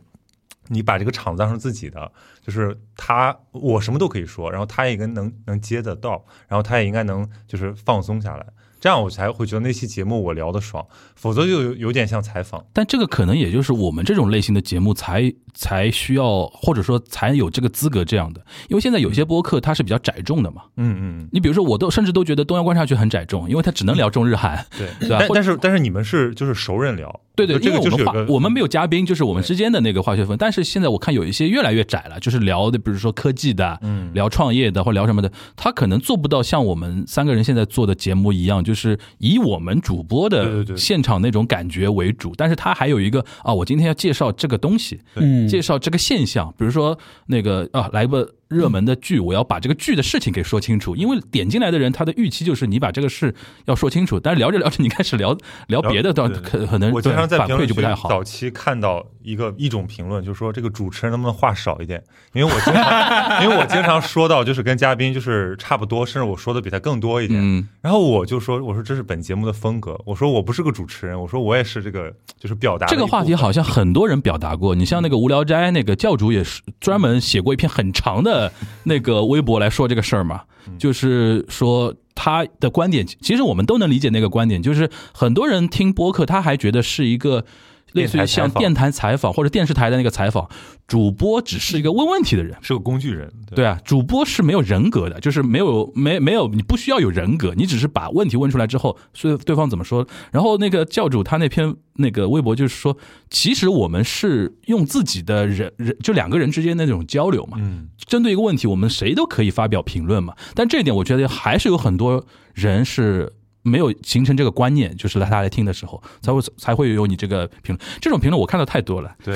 [0.69, 8.45] 你把这个场子当成自己的，就是他，我什么都可以说，然后他也应该能能接得到，然后他也应该能就是放松下来，
[8.79, 12.63] 这样我才会觉得那期节目我聊的爽，否则就有有点像采访。
[12.73, 18.41] 但这个可能也就是我们这种类型的节目才才需要，或者说才有这个资格这样的。
[18.69, 30.37] 因为现在有些播客它是比较窄众的嘛，嗯嗯，你比如说我都甚至都觉得东阳观察局很窄众，因为它只能聊中日韩，对，对吧但但是但是你们是就是熟人聊，对对，就这因为我们话我们没有嘉宾，就是我们之间的那个化学分。
[30.37, 42.33] 但是现在我看有一些越来越窄了，就是聊的，比如说科技的，嗯聊创业的或聊什么的，他可能做不到像我们三个人现在做的节目一样，就是以我们主播的现场那种感觉为主。
[42.35, 46.97] 但是他还有一个啊，我今天要介绍这个东西，嗯介绍这个现象，比如说
[47.27, 53.33] 那个啊，来个热门的剧，我要把这个剧的事情给说清楚，因为点进来的人他的预期就是你把这个事
[53.65, 55.37] 要说清楚，但是聊着聊着你开始聊
[55.67, 58.09] 聊别的，到可可能我经常在反评论区馈就不太好。
[58.09, 62.03] 早期看到一个一种评论，就是说这个主持人能不能话少一点？
[62.33, 67.39] 因为我经常，因为我经常说到，就是跟嘉宾就是差不多，甚至我说的比他更多一点。
[67.41, 69.99] 嗯，然后我就说，我说这是本节目的风格。
[70.05, 78.36] 我说我不是个主持人，我说我也是这个就是表达这个话题好像很多人表达过，你像那个无聊斋那个教主也是专门写过一篇很长的
[78.83, 80.41] 那个微博来说这个事儿嘛，
[80.77, 87.45] 就是说他的观点，其实我们都能理解那个观点，就是很多人听播客，他还觉得是一个。
[87.93, 90.49] 类似于像电台采访或者电视台的那个采访，
[90.87, 93.31] 主播只是一个问问题的人，是个工具人。
[93.55, 100.07] 对啊，主播是没有人格的，就是没有没没有，你不需要有人格，你只是把问题问出来之后，所以对方怎么说。
[100.31, 102.97] 然后那个教主他那篇那个微博就是说，
[103.29, 110.35] 其实我们是用自己的人人就两个人之间的那种交流嘛，嗯，针对一个问题，我们谁都可以发表评论嘛。
[110.53, 113.33] 但这一点，我觉得还是有很多人是。
[113.67, 117.79] 没有形成这个观念，就是来他来听的时候，才会才会有你这个评论。
[117.99, 119.13] 这种评论我看到太多了。
[119.23, 119.35] 对，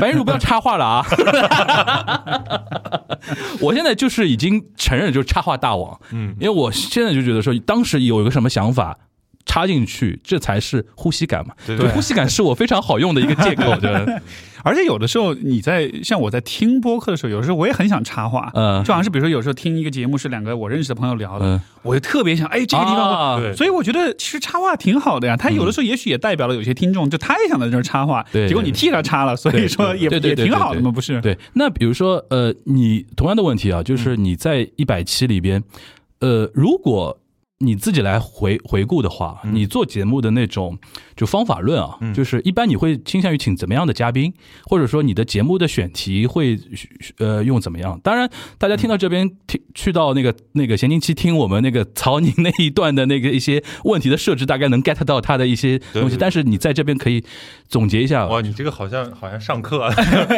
[0.00, 1.06] 白玉茹不要插话了啊！
[3.60, 8.98] 我现在就是已经承认就是插话大王，嗯，因为我现在就觉得说，当时有一个什么想法
[9.44, 11.54] 插进去，这才是呼吸感嘛。
[11.66, 14.22] 对对，呼吸感是我非常好用的一个借口，对 吧？
[14.64, 18.82] 而且有的时候你在像我在听播客的时候，有的时候我也很想插话，嗯。
[18.84, 23.56] 就好像是比如说有时候听一个节目是两个我认识的朋友聊的，嗯，我就特别想哎这个地方。
[23.56, 31.20] 所以我觉得其实插话挺好的呀，他有的时候也许也代表了有些听众，就他也想在这儿插话，对结果你替他插了，所以说也也挺好的嘛，不是？
[31.20, 35.64] 对，那比如说，呃，你同样的问题啊，就是你在一百期里边，
[36.20, 37.18] 呃，如果
[37.62, 40.78] 你自己来回回顾的话，嗯你做节目的那种
[41.16, 44.32] 就方法论啊，嗯就是一般你会倾向于请怎么样的嘉宾，
[44.64, 46.58] 或者说你的节目的选题会
[47.18, 47.98] 呃用怎么样？
[48.02, 56.16] 当然，大家听到这边听去到那个那个闲宁期听我们那个曹宁那一段的那个一些问题的设置，大概能 get 到他的一些东西。
[56.18, 57.24] 但是你在这边可以
[57.68, 59.94] 总结一下，哇，你这个好像好像上课啊！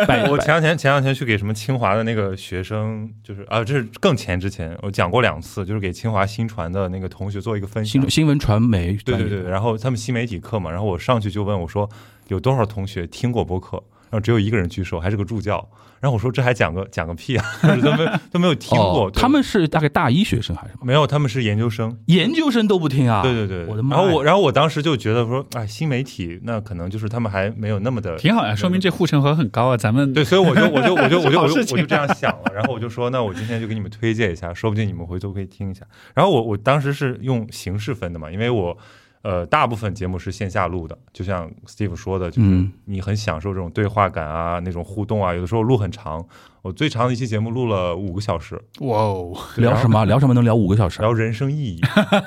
[0.06, 8.10] 百 我前两天前两天去给什么清华的那个学生，就是啊，这是更前之前我讲过两次，就是给清华新传的那个同学做一个分享新。
[8.10, 11.88] 新闻传媒对对对，然后他们新媒体课嘛，然后我上去就问我说
[12.26, 15.68] 有多少同学听过播客，然后只有一个人举手，还是个助教。
[16.00, 19.06] 然后我说这还讲个讲个屁啊，就 是都没都没有听过。
[19.06, 20.84] 哦他们是大概大一学生还是什么？
[20.84, 21.96] 没有，他们是研究生。
[22.06, 23.22] 研究生都不听啊？
[23.22, 24.02] 对对对，我的妈呀！
[24.02, 29.76] 然后我然后我当时就觉得说，哎，新媒体那可能就是他们还没有那么的挺好呀，说明这护城河很高啊。
[29.78, 35.86] 咱们对，所以我就我就我就 我就我就我就这样想了，然后我就说，那我今天就给你们推荐一下，说不定你们回头可以听一下。
[36.14, 38.76] 然后我我当时是用形式分的嘛，因为我
[39.24, 42.72] 呃大部分节目是线下录的，就像 Steve 说的，就是嗯。
[42.84, 46.24] 你很享受这种对话感啊，那种互动啊，有的时候录很长，
[46.64, 50.02] 我最长的一期节目录了五个小时，哇哦，聊什么？
[50.06, 51.12] 聊什么能聊五个小时聊？
[51.12, 51.80] 人生意义，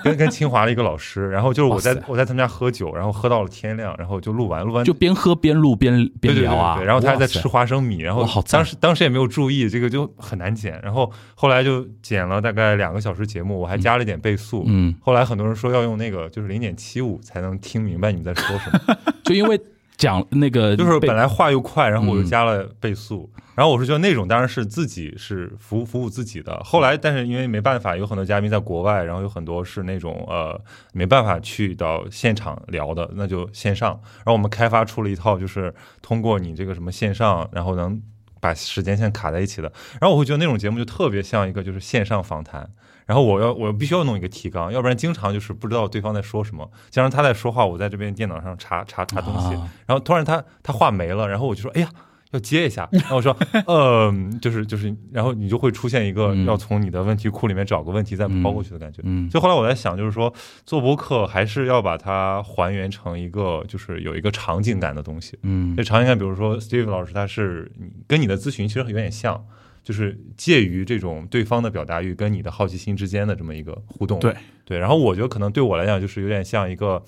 [0.03, 6.75] 跟跟清华的一个老师，然后就是我在我在他们家喝酒，然后喝到了天亮，然后就录完，录完就边喝边录边边聊啊。
[6.75, 10.79] 对对然后他还在吃花生米，然后当时当时也没有注意，这个就很难剪。
[10.83, 14.63] 然后后来就剪了大概两个小时节目，我还加了一点倍速。
[14.67, 19.59] 嗯，后来很多人说要用那个就是零点七五才能听明白你们在说什么， 就因为
[19.97, 23.29] 讲那个就是本来话又快，然后我又嗯加了倍速。
[23.55, 26.61] 然后我是觉得那种当然是自己是服服务自己的。
[26.63, 30.61] 后来但是因为没办法，有很多嘉宾在国外，然后有很多是那种呃
[30.93, 33.89] 没办法去到现场聊的，那就线上。
[34.17, 38.01] 然后我们开发出了一套就是通过你这个什么线上，然后能。
[38.39, 42.69] 把时间线卡在一起的，然后我会觉得那种节目就特别像一个就是线上访谈，
[43.07, 49.67] 然后我要我必须要弄一个提纲，要不然经常就是不知道对方在说什么，加上他在说话，我在这边电脑上查查查东西，啊。
[49.87, 51.89] 然后突然他他话没了，然后我就说哎呀。
[52.31, 53.33] 要接一下， 然后我说，
[53.67, 56.43] 呃，就是就是，然后你就会出现一个嗯。
[56.43, 59.01] 要从你的问题库里面找个问题再抛过去的感觉。
[59.05, 60.31] 嗯所以后来我在想，就是说
[60.65, 65.39] 做播客还是要把它还原成一个就是有一个场景感的东西。
[65.43, 65.73] 嗯。
[65.77, 69.45] 这场景感，比如说 Steve 老师，他是你跟你的咨询其实有点像，
[69.87, 74.19] 就是介于这种对方的表达欲跟你的好奇心之间的这么一个互动。
[74.19, 74.35] 对
[74.65, 77.01] 对，然后我觉得可能对我来讲，就是有点像一个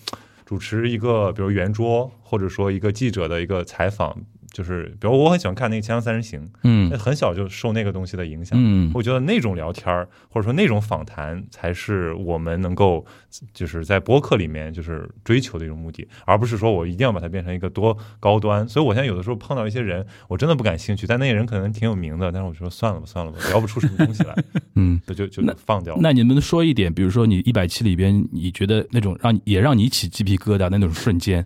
[0.46, 4.18] 主持一个，比如圆桌，或者说一个记者的一个采访，
[4.52, 8.58] 就是比如我很喜欢看那个《锵锵三人行》，嗯那很小就受那个东西的影响。
[8.62, 13.06] 嗯我觉得那种聊天儿，或者说那种访谈，才是我们能够
[13.54, 18.68] 就是在播客里面就是追求的一种目的，而不是说我一定要把它变成一个多高端。
[18.68, 24.36] 所以我现在有的时候碰到一些人，我真的不感兴趣，但那些人可能挺有名的，但是我说算了吧，算了吧，聊不出什么东西来，
[24.76, 25.00] 嗯。
[25.08, 26.00] 就就就放掉了。
[26.04, 31.46] 那你们说一点，比如说你一百期里边，你觉得那种让你也让你起鸡皮疙瘩那种瞬间，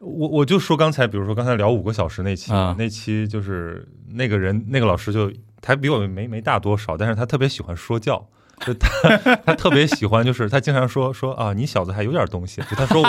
[0.00, 5.30] 我我就说刚才，比如说刚才聊五个小时那期，啊那期就是那个人那个老师就
[5.60, 8.26] 他比我没没大多少，但是他特别喜欢说教。
[8.66, 12.60] 就他，他特别喜欢，就是他经常说说啊，你小子还有点东西。
[12.70, 13.08] 就他说我，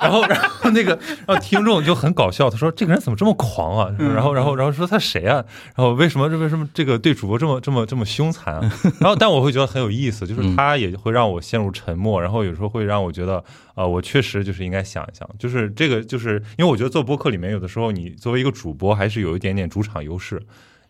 [0.00, 3.94] 然后然后那个，然后听众就很搞笑，他说这个人怎么这么狂啊？
[3.98, 5.44] 然后然后然后说他谁啊？
[5.74, 8.72] 然后为什么为什么这个对主播这么这么这么凶残啊？
[9.00, 13.42] 然后但我会觉得很有意思，就是他也会让我陷入沉默，然后有时候会让我觉得
[13.74, 20.42] 啊、我确实就是应该想一想，就是这个就是因为我觉得做播客里面有的时候你作为一个主播还是有一点点主场优势，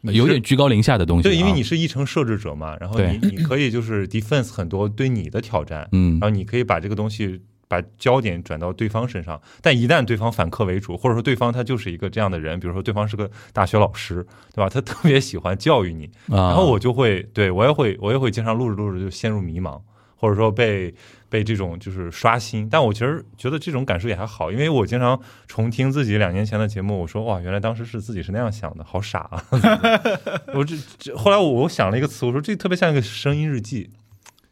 [0.03, 1.31] 有点居高临下的东西啊。
[1.31, 14.69] 对，因为你是议程设置者嘛，然后你你可以就是 defense 很多对你的挑战，嗯然后你可以把这个东西把焦点转到对方身上，但一旦对方反客为主，或者说对方他就是一个这样的人，比如说对方是个大学老师，对吧？
[14.69, 19.81] 他 特别喜欢教育你，啊，然后我就会对我也会我也会经常录着录着就陷入迷茫，
[20.17, 20.95] 或者说被
[21.29, 22.67] 被这种就是刷新。
[22.69, 29.45] 但我其实觉得这种感受也还好，因为我经常重听自己两年前的节目，我说哇，原来当时是自己是那样想的，好傻啊！
[30.55, 33.91] 我这这后来我我想了一个词，我说这特别像一个声音日记。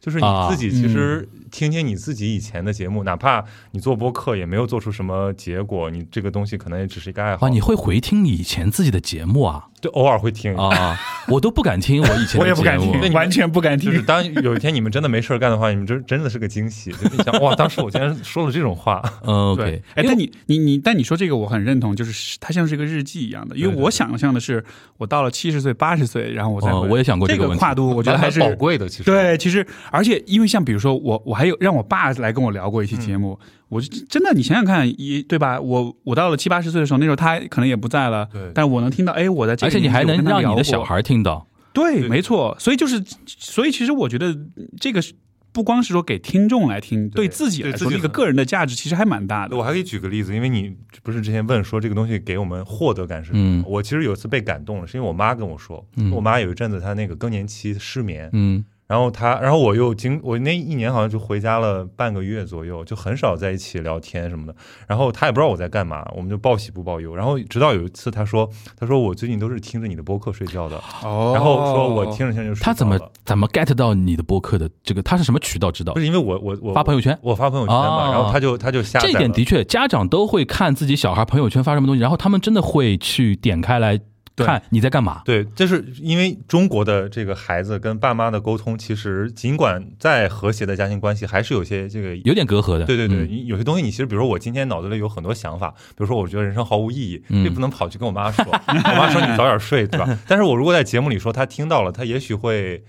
[0.07, 7.45] 就是你啊自己其实听听你自己以前的节目，哪怕你做播客也没有做出什么结果，你这个东西可能也只是一个爱好。
[7.45, 9.67] 啊，你会回听你以前自己的节目啊？
[9.81, 10.53] 对偶尔会听。
[10.53, 10.99] 一下，啊，
[11.29, 13.91] 我都不敢听我以前的 节目，我也不敢听完全不敢听。
[13.91, 14.03] 就是。
[14.03, 16.93] 当有一天你们真的没事儿干的话，你们真真的是个惊喜。
[16.93, 24.64] 就想，哇，当时我竟然说了这种话，嗯对，OK，，哎，但你你你，但你说这个我很认同，就是它像是一个日记一样的，因为我想象的是
[24.99, 27.59] 我到了七十岁、八十岁，然后我再回哦我也想过这这个问题。
[27.59, 28.89] 跨度，我觉得还是宝贵的。
[28.89, 33.39] 其实，对，其实而且因为像比如说我我还有让我爸来跟我聊过一期节目，
[33.69, 35.61] 我就真的你想想看，一对吧？
[35.61, 44.37] 我我到了七八十岁的时候，那时候他可能也不在了，对但我能听到，哎，我在这个而且你还能让你的小孩听到，对，没错，所以就是，所以其实我觉得
[44.81, 45.14] 这个是
[45.53, 49.57] 不光是说给听众来听，对对自己来说，对自己很那个个人的价值其实还蛮大的。
[49.57, 53.39] 我还可以举个例子，因为你不是之前问说这个东西给我们获得感是什么？
[53.39, 64.55] 嗯我其实有一次被感动了，是因为我妈跟我说，嗯我妈有一阵子她那个更年期失眠，嗯然后他，然后我又经我那一年好像就回家了半个月左右，就很少在一起聊天什么的。
[64.87, 67.16] 然后他也不知道我在干嘛，我们就报喜不报忧。
[67.16, 75.03] 然后直到有一次他说，他说我最近都是听着你的播客睡觉的，哦然后说我听着听着就睡他怎么怎么 get 到你的播客的这个？
[75.03, 75.99] 他是什么渠道知道不？
[75.99, 83.99] 是因为我我我发朋友圈我发朋友圈嘛，哦然后他就他就下载这一点的确，家长都会看自己小孩朋友圈发什么东西，然后他们真的会去点开来
[84.45, 85.22] 看你在干嘛。
[85.24, 92.16] 对，就是因为中国的这个孩子跟爸妈的沟通，其实尽管再和谐的家庭关系，还是有些这个。
[92.24, 100.18] 有点隔阂的，对对对，嗯有些东西你其实，比如说我今天脑子里有很多想法，比如说我觉得人生毫无意义，嗯这不能跑去跟我妈说， 我妈说你早点睡，对吧？
[100.28, 102.82] 但是我如果在节目里说，她听到了，她也许会。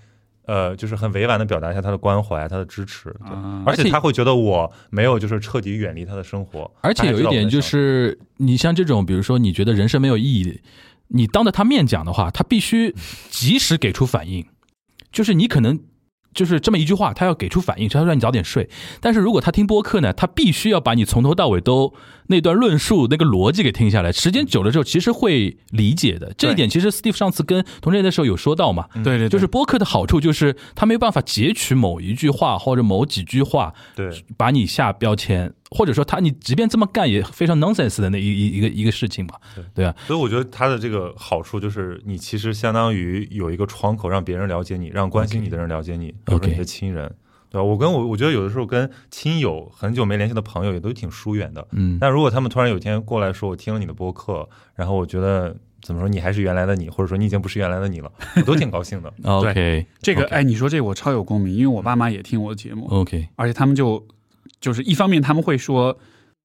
[0.48, 10.62] 呃，就是很委婉的表达一下她的关怀、她的支持，对啊而且她会觉得我没有就是彻底远离她的生活，而且有一点就是，你像这种，比如说你觉得人生没有意义，
[11.10, 12.96] 你当着他面讲的话，他必须
[13.30, 14.46] 及时给出反应，
[15.12, 15.80] 就是你可能。
[16.34, 18.70] 就是这么一句话，他要给出反应，他让你早点睡。
[19.02, 21.96] 但是如果他听播客呢，他必须要把你从头到尾都
[22.28, 24.12] 那段论述那个逻辑给听下来。
[24.12, 26.32] 时间久了之后，其实会理解的。
[26.38, 39.36] 这一点其实 Steve 上次跟同学的时候有说到嘛，对对，对就是播客的好处就是他没有办法截取某一句话或者某几句话，对把你下标签，或者说他你即便这么干也非常 nonsense 的那一一一个一个事情嘛，
[39.74, 39.84] 对。
[39.86, 47.14] 啊，所以我觉得它的这个好处就是，你其实相当于有一个窗口，让别人了解你，让关心你的人了解你，比如说你的亲人，
[47.50, 47.64] 对吧？
[47.64, 51.68] 我跟我我觉得有的时候跟亲友很久没联系的朋友也都挺疏远的。
[51.72, 59.14] 嗯，但如果他们突然有一天过来说，我听了你的播客，然后我觉得怎么说，你还是原来的你，或者说你已经不是原来的你了， 我都挺高兴的。
[59.24, 64.06] OK 这个哎，你说这个我超有共鸣，因为我爸妈也听我的节目，OK，而且他们就
[64.60, 65.98] 就是一方面他们会说，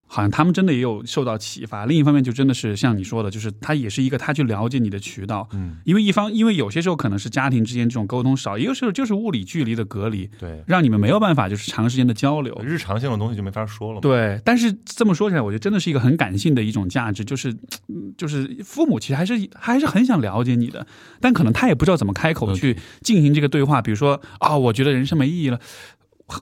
[0.07, 5.49] 好像他们真的也有受到启发；另一方面就真的是像你说的，就是他也是一个他去了解你的渠道。
[5.55, 12.55] 嗯，因为一方，因为有些时候可能是家庭之间这种沟通少，也有时候就是物理距离的隔离，对，让你们没有办法就是长时间的交流。
[12.63, 14.01] 日常性的东西就没法说了。
[14.03, 17.51] 对，但是这么说起来，我觉得真的是一个很感性的一种价值，就是，
[17.89, 20.87] 嗯就是父母其实还是还是很想了解你的，
[21.21, 23.81] 但可能他也不知道怎么开口去进行这个对话。
[23.81, 25.59] 比如说啊、我觉得人生没意义了，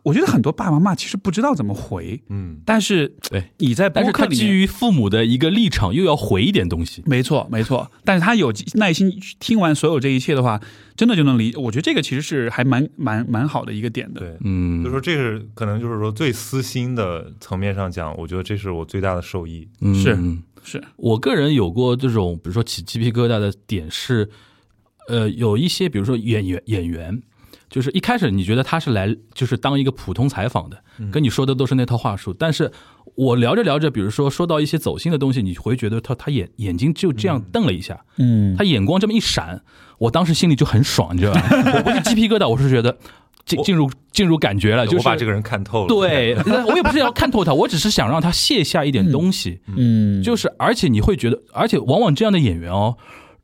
[0.03, 4.37] 我觉得很多爸爸妈妈其实不知道怎么回，嗯，但是对，你在但是他播客里。
[4.37, 10.61] 基于父母的一个立场，又要回一点东西，没错，没错，但是他有耐心听完所有这一切的话，
[10.97, 11.55] 真的就能理。
[11.57, 14.21] 我觉得这个其实是还蛮蛮蛮好的一个点的。
[14.21, 14.37] 对。
[14.45, 19.69] 嗯，就说这是可能就是说最私心的层面上讲，我觉得这是我最大的受益。
[19.81, 24.29] 嗯是嗯是，我个人有过这种，比如说起鸡皮疙瘩的点是，
[25.09, 27.23] 呃，有一些比如说演员演员，
[27.71, 30.77] 就是一开始你觉得他是来就是当一个普通采访的，
[31.13, 32.71] 跟你说的都是那套话术，但是
[33.15, 39.63] 我聊着聊着，比如说说到一些走心的东西，你会觉得他他眼眼睛就这样瞪了一下，嗯，他眼光这么一闪，
[39.99, 41.43] 我当时心里就很爽，你知道吧？
[41.79, 42.99] 我不是鸡皮疙瘩，我是觉得
[43.45, 45.89] 进进入进入感觉了，就是我把这个人看透了。
[45.89, 46.35] 对，
[46.67, 49.61] 我也不是要看透他，我只是想让他卸下一点东西。
[49.77, 52.97] 嗯，就是，而且你会觉得，而且往往这样的演员哦，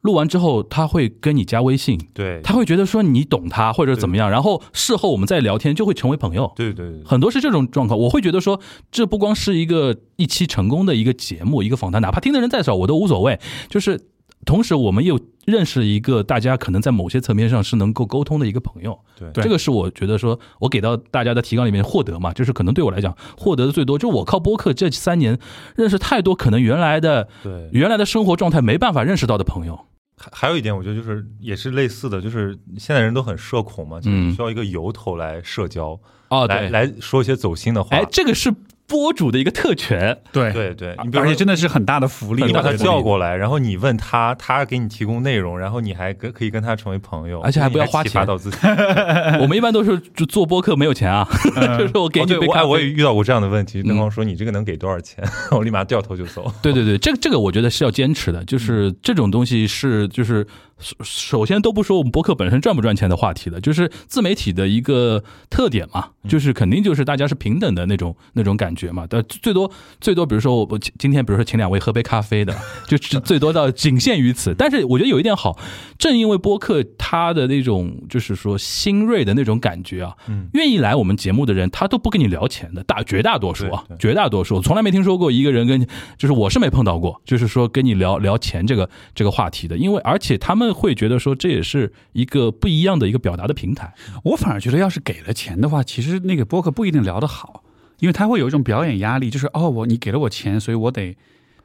[0.06, 6.50] 录完之后他会跟你加微信，对，他会觉得说你懂他或者怎么样，然后事后我们再聊天就会成为朋友。
[6.56, 13.38] 对对对，很多是这种状况，我会觉得说，这不光是一个一期成功的一个节目，一个访谈，哪怕听的人再少，我都无所谓。
[13.68, 14.00] 就是
[14.44, 18.96] 同时，我们又认识一个大家可能在某些层面上是能够沟通的一个朋友。
[19.18, 25.38] 对对这个是我觉得说我给到大家的提纲里面获得嘛，就是可能对我来讲获得的最多，就我靠播客这三年
[25.74, 27.68] 认识太多可能原来的对。
[27.72, 29.86] 原来的生活状态没办法认识到的朋友。
[30.16, 35.98] 还还有一点，我觉得就是也是类似的，就是现在人都很社恐嘛，就是嗯需要一个由头来社交，
[36.30, 37.96] 哦，来，来说一些走心的话。
[37.96, 38.52] 哎，这个是
[38.86, 40.16] 播主的一个特权。
[40.32, 42.44] 对对对，而且真的是很大的福利。
[42.44, 48.56] 你把他叫过来，然后你问他，他给你提供内容，然后你还跟可以跟他成为朋友，而且还不要花钱到自己。
[49.40, 51.28] 我们一般都是就做播客没有钱啊，
[51.78, 52.68] 就是我给你杯咖啡。
[52.68, 56.52] 我也遇到过这样的问题，对嗯方说你这个能给多少钱， 我立马掉头就走。
[56.62, 60.46] 对对对，这个这个我觉得是要坚持的，就是这种东西是就是
[60.78, 69.70] 首首先都不说我们播客本身赚不赚钱的话题了，就是自媒体的一个特点嘛，就是肯定就是大家是平等的那种那种感觉嘛，但最多
[70.00, 72.54] 最多，比如说我我今天比如说请两位喝杯咖啡的，
[72.86, 74.54] 就是最多到仅限于此。
[74.54, 75.58] 但是我觉得有一点好，
[75.98, 80.48] 正因为播客它的那种就是说新锐的那种感觉啊，嗯。
[80.52, 85.86] 愿意来我们节目的人，他都不跟你聊钱的，大绝大多数啊绝大多数，我从来没听说过一个人跟你，
[86.18, 93.94] 就是我是没碰到过，就是说跟你聊聊钱这个这个话题的，因为而且他们会觉得说这也是一个不一样的一个表达的平台。
[94.24, 97.64] 我反而觉得，要是给了钱的话，其实那个播客不一定聊得好，
[97.98, 101.16] 因为他会有一种表演压力，就是哦，我你给了我钱，所以我得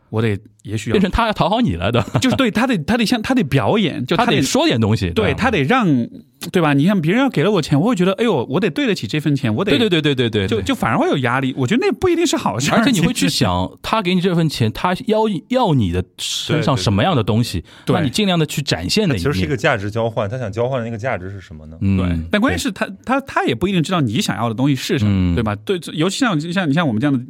[0.10, 5.88] 我得也许要变 成他要讨好你了的，就是对他得他得像他得表演，就得他得说点东西，对吧他得让
[6.50, 6.74] 对吧？
[6.74, 11.54] 你像别人要给了我钱，我会觉得哎呦，我得对得起这份钱，我得对对对对对对，就就反而会有压力。
[11.58, 15.20] 我觉得那不一定是好事儿，而且你会去想，他给你这份钱，他要
[15.50, 19.32] 要你的身上什么样的东西，对那你尽量的去展现的一面。
[19.32, 21.78] 其实是一个价值交换，他想交换的那个价值是什么呢？
[21.82, 25.56] 嗯，对，但关键是他他他也不一定知道你想要的东西是什么，嗯对吧？
[25.56, 27.24] 对，尤其像像你像我们这样的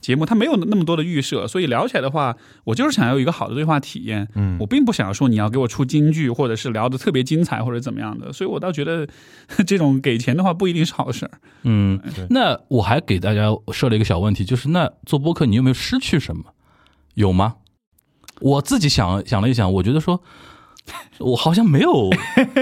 [0.00, 2.34] 节目，他没有那么多的预设，所以聊起来的话，
[2.64, 4.26] 我就是想要有一个好的对话体验。
[4.34, 9.06] 嗯我并不想要说你要给我出金句，或者是聊的特别精彩或者怎么样的，所以我倒觉得
[9.66, 11.40] 这种给钱的话不一定是好事儿。
[11.64, 16.44] 嗯对，那我还给大家设了一个小问题，就是那做播客你有没有失去什么？
[17.14, 17.56] 有吗？
[18.40, 20.22] 我自己想想了一想，我觉得说，
[21.18, 22.10] 我好像没有，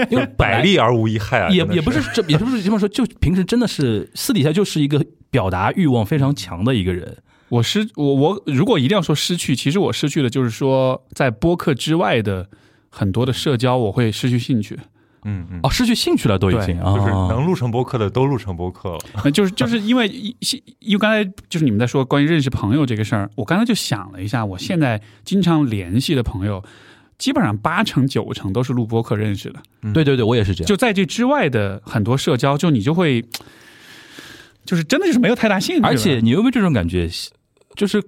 [0.09, 1.49] 因为百利而无一害啊！
[1.49, 7.17] 也也不是这也不是这么说，就平时真的是私底下就是一个表达欲望非常强的一个人。
[7.49, 12.49] 我失我我如果一定要说失去，其实我失去的就是说在播客之外的
[12.89, 14.79] 很多的社交，我会失去兴趣。
[15.25, 18.99] 嗯嗯，哦，失去兴趣了都已经啊，就是能录成播客的都录成播客了。
[19.25, 20.35] 呃就是就是因为一
[20.79, 26.63] 因为刚才就是你们在说关于认识朋友这个事儿，我刚才就想了一下，我现在经常联系的朋友，
[27.17, 29.61] 基本上八成九成都是录播客认识的。
[29.93, 30.67] 对对对，我也是这样。
[30.67, 33.23] 就在这之外的很多社交，就你就会，
[34.63, 35.83] 就是真的就是没有太大兴趣。
[35.83, 37.09] 而且你有没有这种感觉？
[37.75, 38.03] 就是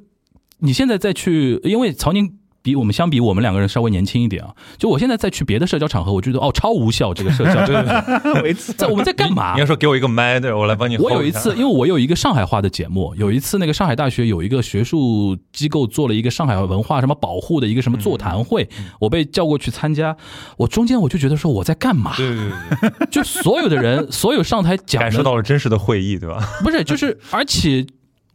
[0.59, 2.37] 你现在再去，因为曹宁
[2.67, 4.53] 比我们相比，我们两个人稍微年轻一点啊。
[4.77, 7.65] 就我现在再去别的社交场合，我觉得哦，超无效这个社交。
[7.65, 9.65] 对 对对，每 次在我们在干嘛你要？
[9.65, 10.97] 说给我一个麦，对我来帮你。
[10.97, 18.67] 我有一次，因为我有一个上海话的节目，有一次那个上海大学有一个学术机构做了一个上海文化什么保护的一个什么座谈会，
[18.99, 20.17] 我被叫过去参加。
[20.57, 22.13] 我中间我就觉得说我在干嘛？
[22.17, 22.49] 对对
[22.81, 26.45] 对对， 就所有的人，所有上台讲感受到了真实的会议，对吧？
[26.61, 27.85] 不是，就是而且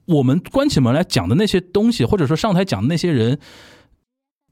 [0.07, 3.39] 我们关起门来讲的那些东西，或者说上台讲的那些人，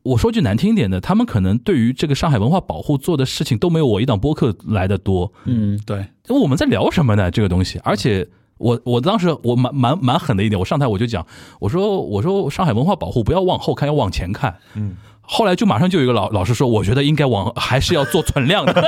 [0.02, 5.32] 我说句难听一点的，他们可能对于这个上海文化保护做的事情都没有我一档播客来的多。
[5.44, 7.30] 嗯，对，我们在聊什么呢？
[7.30, 8.28] 这个东西，而且。
[8.60, 11.26] 我我当时我蛮蛮蛮狠的一点，我上台我就讲，
[11.58, 14.54] 我说我说上海文化保护不要往后看，要往前看。
[14.74, 18.72] 嗯，后来就马上就有一个老老师说，我觉得应该往还是要做存量的。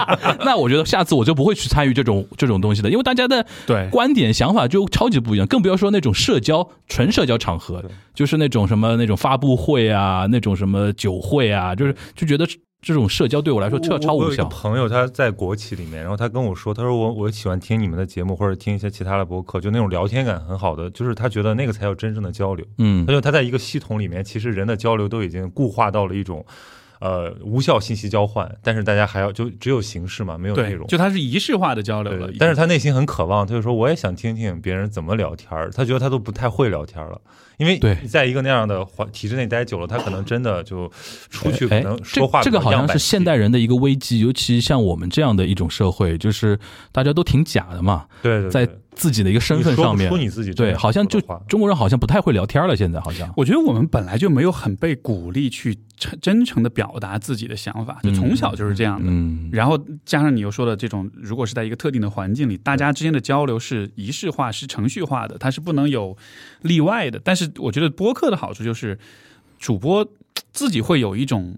[0.44, 7.84] 那我觉得下次我就不会去参与这种这种东西的，因为大家的对观点想法就超级不一样，更不要说那种社交纯社交场合，
[8.14, 12.46] 就是那种什么那种发布会啊，那种什么酒会啊，就是就觉得
[12.80, 14.56] 这种社交对我来说超我我有一个超无效。
[14.56, 22.64] 朋友他在国企里面，然后他跟我说，他说我我喜欢听你们的节目或者听一些其他的播客，就那种聊天感很好的，就是他觉得那个才叫真正的交流。
[22.78, 26.44] 嗯他，就他在一个系统里面，其实人的交流都已经固化到了一种。
[27.00, 30.86] 呃，无效信息交换，但是大家还要就只有形式嘛，没有内容，。
[30.88, 35.70] 就它是仪式化的交流了但是他内心很渴望，他就说我也想听听别人怎么聊天儿。
[35.70, 37.20] 他觉得他都不太会聊天了，
[37.56, 37.94] 因为对。
[38.08, 40.90] 在一个那样的环体制内待久了，他可能真的就
[41.30, 46.58] 出去可哎能，说话这个好像是现代人的一个危机，尤其像我们这样的一种社会，就是
[46.90, 48.66] 大家都挺假的嘛，对对对。
[48.66, 53.32] 在自己的一个身份上面你说，你自己对，好像就中国人好像不太会聊天了，现在好像。
[53.36, 59.06] 我觉得我们本来就没有很被鼓励去真真诚的表达自己的想法，就从小就是这样的。
[59.08, 66.16] 嗯，然后加上你又说的这种，如果是在一个特定的环境里，大家之间的交流是仪式化、是程序化的，它是不能有
[66.62, 67.20] 例外的。
[67.22, 68.98] 但是我觉得播客的好处就是，
[69.60, 70.04] 主播
[70.52, 71.56] 自己会有一种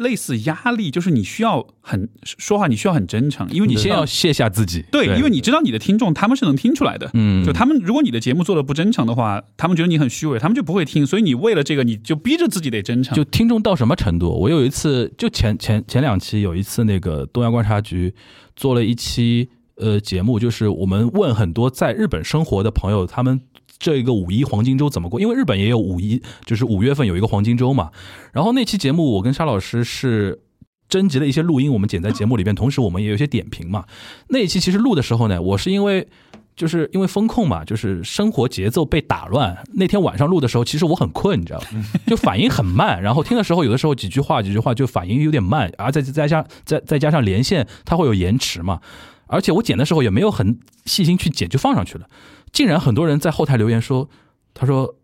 [0.00, 7.10] 类似压力，就是你需要很说话，你需要很真诚，因为你先要卸下自己，对，因为你知道你的听众他们是能听出来的。
[7.12, 11.06] 嗯，就他们，如果你的节目做的不真诚的话，他们觉得你很虚伪，他们就不会听。
[11.06, 13.14] 所以你为了这个，你就逼着自己得真诚。
[13.14, 14.30] 就听众到什么程度？
[14.30, 18.14] 我有一次，就前前前两期有一次，那个东亚观察局
[18.56, 23.40] 做了一期呃节目，就是我们问很多在日本生活的朋友，他们
[23.80, 25.20] 这个五一黄金周怎么过？
[25.20, 27.90] 因为日本也有五一，就是五月份有一个黄金周嘛。
[28.32, 30.42] 然后那期节目，我跟沙老师是。
[30.90, 33.84] 征集了一些录音，我们剪在节目里边，同时我们也有一些点评嘛。
[34.30, 36.08] 那一期其实录的时候呢，我是因为
[36.56, 39.56] 就是因为风控嘛，就是生活节奏被打乱。
[39.74, 41.66] 那天晚上录的时候，其实我很困，你知道吧？
[42.08, 48.80] 就反应很慢，然后听的时候，有的时候几句话几句话就反应有点慢，而再再加再再加上连线，它会有延迟嘛。
[49.28, 52.08] 而且我剪的时候也没有很细心去剪，就放上去了。
[52.52, 54.08] 竟然很多人在后台留言说，
[54.54, 54.96] 他说。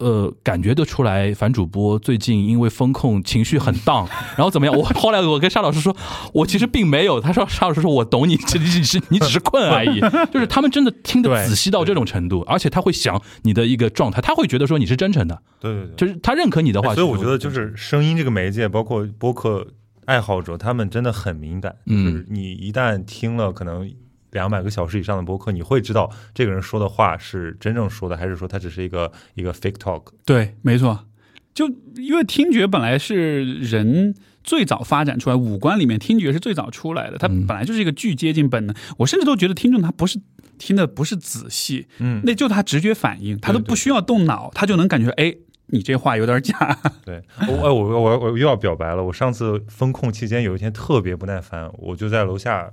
[0.00, 4.76] 呃，感觉得出来，樊主播最近因为风控情绪很荡， 然后怎么样？
[4.76, 5.96] 我 后来我跟沙老师说，
[6.34, 7.20] 我其实并没有。
[7.20, 10.00] 他说沙老师说我懂你， 其实是你只是困而已。
[10.32, 15.40] 就是他们真的听得仔细到这种程度，而且他会想你的一个状态，他会觉得说你是真诚的。
[15.60, 16.92] 对对对，就是他认可你的话。
[16.92, 19.64] 所以我觉得就是声音这个媒介，包括播客
[20.06, 21.76] 爱好者，他们真的很敏感。
[21.86, 23.88] 嗯，你一旦听了，可能。
[24.34, 30.08] 两百个小时以上的播客，你会知道这个人说的话是真正说的，还是说他只是一个一个 fake talk？
[30.26, 31.06] 对，没错。
[31.54, 34.12] 就因为听觉本来是人
[34.42, 38.74] 最早发展出来，五官里面听觉是最早出来的，它本来就是一个巨接近本能。
[38.98, 40.20] 我甚至都觉得听众他不是
[40.58, 45.32] 听的不是仔细，嗯，那就他直觉反应，他都不需要动脑，他就能感觉，哎，
[45.66, 46.76] 你这话有点假。
[47.06, 49.04] 对，我我我我又要表白了。
[49.04, 52.68] 我上次风控期间有一天特别不耐烦，我就在楼下。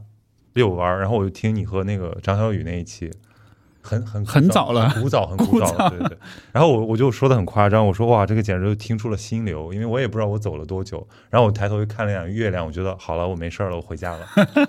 [0.54, 3.12] 遛弯儿，然后我就听你和那个张小雨那一期。
[3.82, 6.18] 很很很早了，古早很古早了， 对对。
[6.52, 11.06] 然后我我就说的很夸张，我说哇，这个简直就听出了心流，因为我也不知道我走了多久。
[11.30, 14.20] 然后我抬头又看了一眼月亮，我觉得好了，我没事了，我回家了。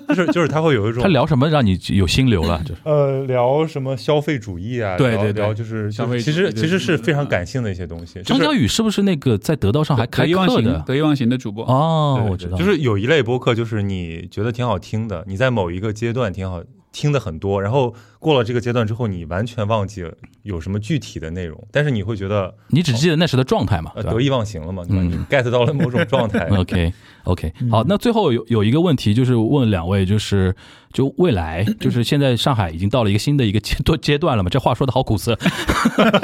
[0.09, 2.61] 就是就是他会有一种他聊什么让你有心流了？
[2.65, 4.97] 就是呃聊什么消费主义啊？
[4.97, 6.19] 对对对，就是消费。
[6.19, 8.23] 其实其实是非常感性的一些东西。
[8.23, 10.83] 张小雨是不是那个在得道上还开课的？
[10.87, 12.57] 得意忘形的主播哦，我知道。
[12.57, 16.63] 就是有一类播客，就是你觉得挺好听的，你在某一个阶段挺好。
[16.93, 20.12] 听的很多，然后过了这个阶段之后，你完全忘记了
[20.43, 26.47] 有什么具体的内容，但是你会觉得你只记得那时的状态嘛，得意忘形了嘛，你 get 到了某种状态。
[26.55, 26.93] OK
[27.24, 30.55] OK，好，那最后有有一个问题，就是问两位，就是
[30.93, 34.51] 就未来， 就是现在上海已经到了一个新的一个阶段阶段了嘛？
[34.53, 35.38] 这话说的好苦涩，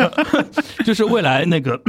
[0.84, 1.80] 就是未来那个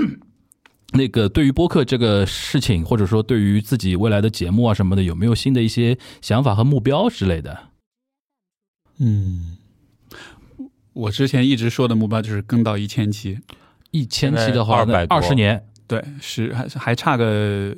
[0.93, 7.68] 那个对于播客这个事情，或者说对于自己未来的节目啊什么的，有没有新的一些想法和目标之类的？
[9.00, 9.58] 嗯，
[10.93, 13.39] 我之前一直说的目标就是更到一千期，
[13.91, 17.76] 一千期的话，二百二十年，对，是还还差个，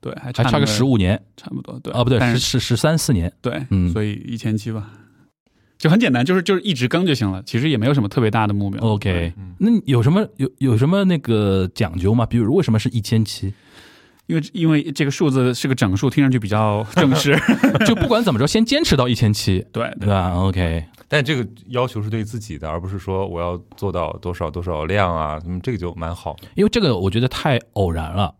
[0.00, 4.90] 对，还差个十五年，差不多，对，啊，不对，十十十三四年，对，嗯，所以一千期吧，
[5.78, 8.82] 就很简单，就是就是一直更就行了，其实也没有什么特别大的目标。
[8.82, 12.26] OK，那有什么有有什么那个讲究吗？
[12.26, 13.54] 比如为什么是一千期？
[14.30, 17.36] 因为因为这个数字是个整数，听上去比较正式。
[17.84, 20.84] 就不管怎么着，先坚持到一千七，对对吧？OK。
[21.08, 26.36] 但这个要求是对自己的，而不是说我要做到多少多少量啊，嗯，这个就蛮好。
[26.54, 28.32] 因为这个我觉得太偶然了，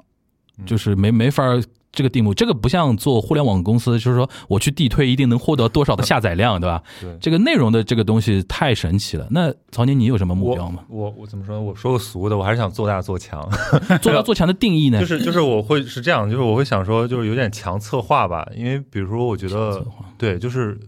[0.64, 1.44] 就是没没法。
[1.92, 6.82] 这个地目，这个不像做互联网公司，就是说我去地推一定能获得多少的下载量，对吧？
[7.00, 9.26] 对，这个内容的这个东西太神奇了。
[9.30, 10.84] 那曹宁，你有什么目标吗？
[10.88, 11.60] 我我怎么说？
[11.60, 13.48] 我说个俗的，我还是想做大做强。
[14.00, 15.00] 做大做强的定义呢？
[15.00, 18.48] 就是就是我会是这样，就是我会想说，就是有点强策划吧。
[18.54, 19.84] 因为比如说，我觉得
[20.16, 20.78] 对，就是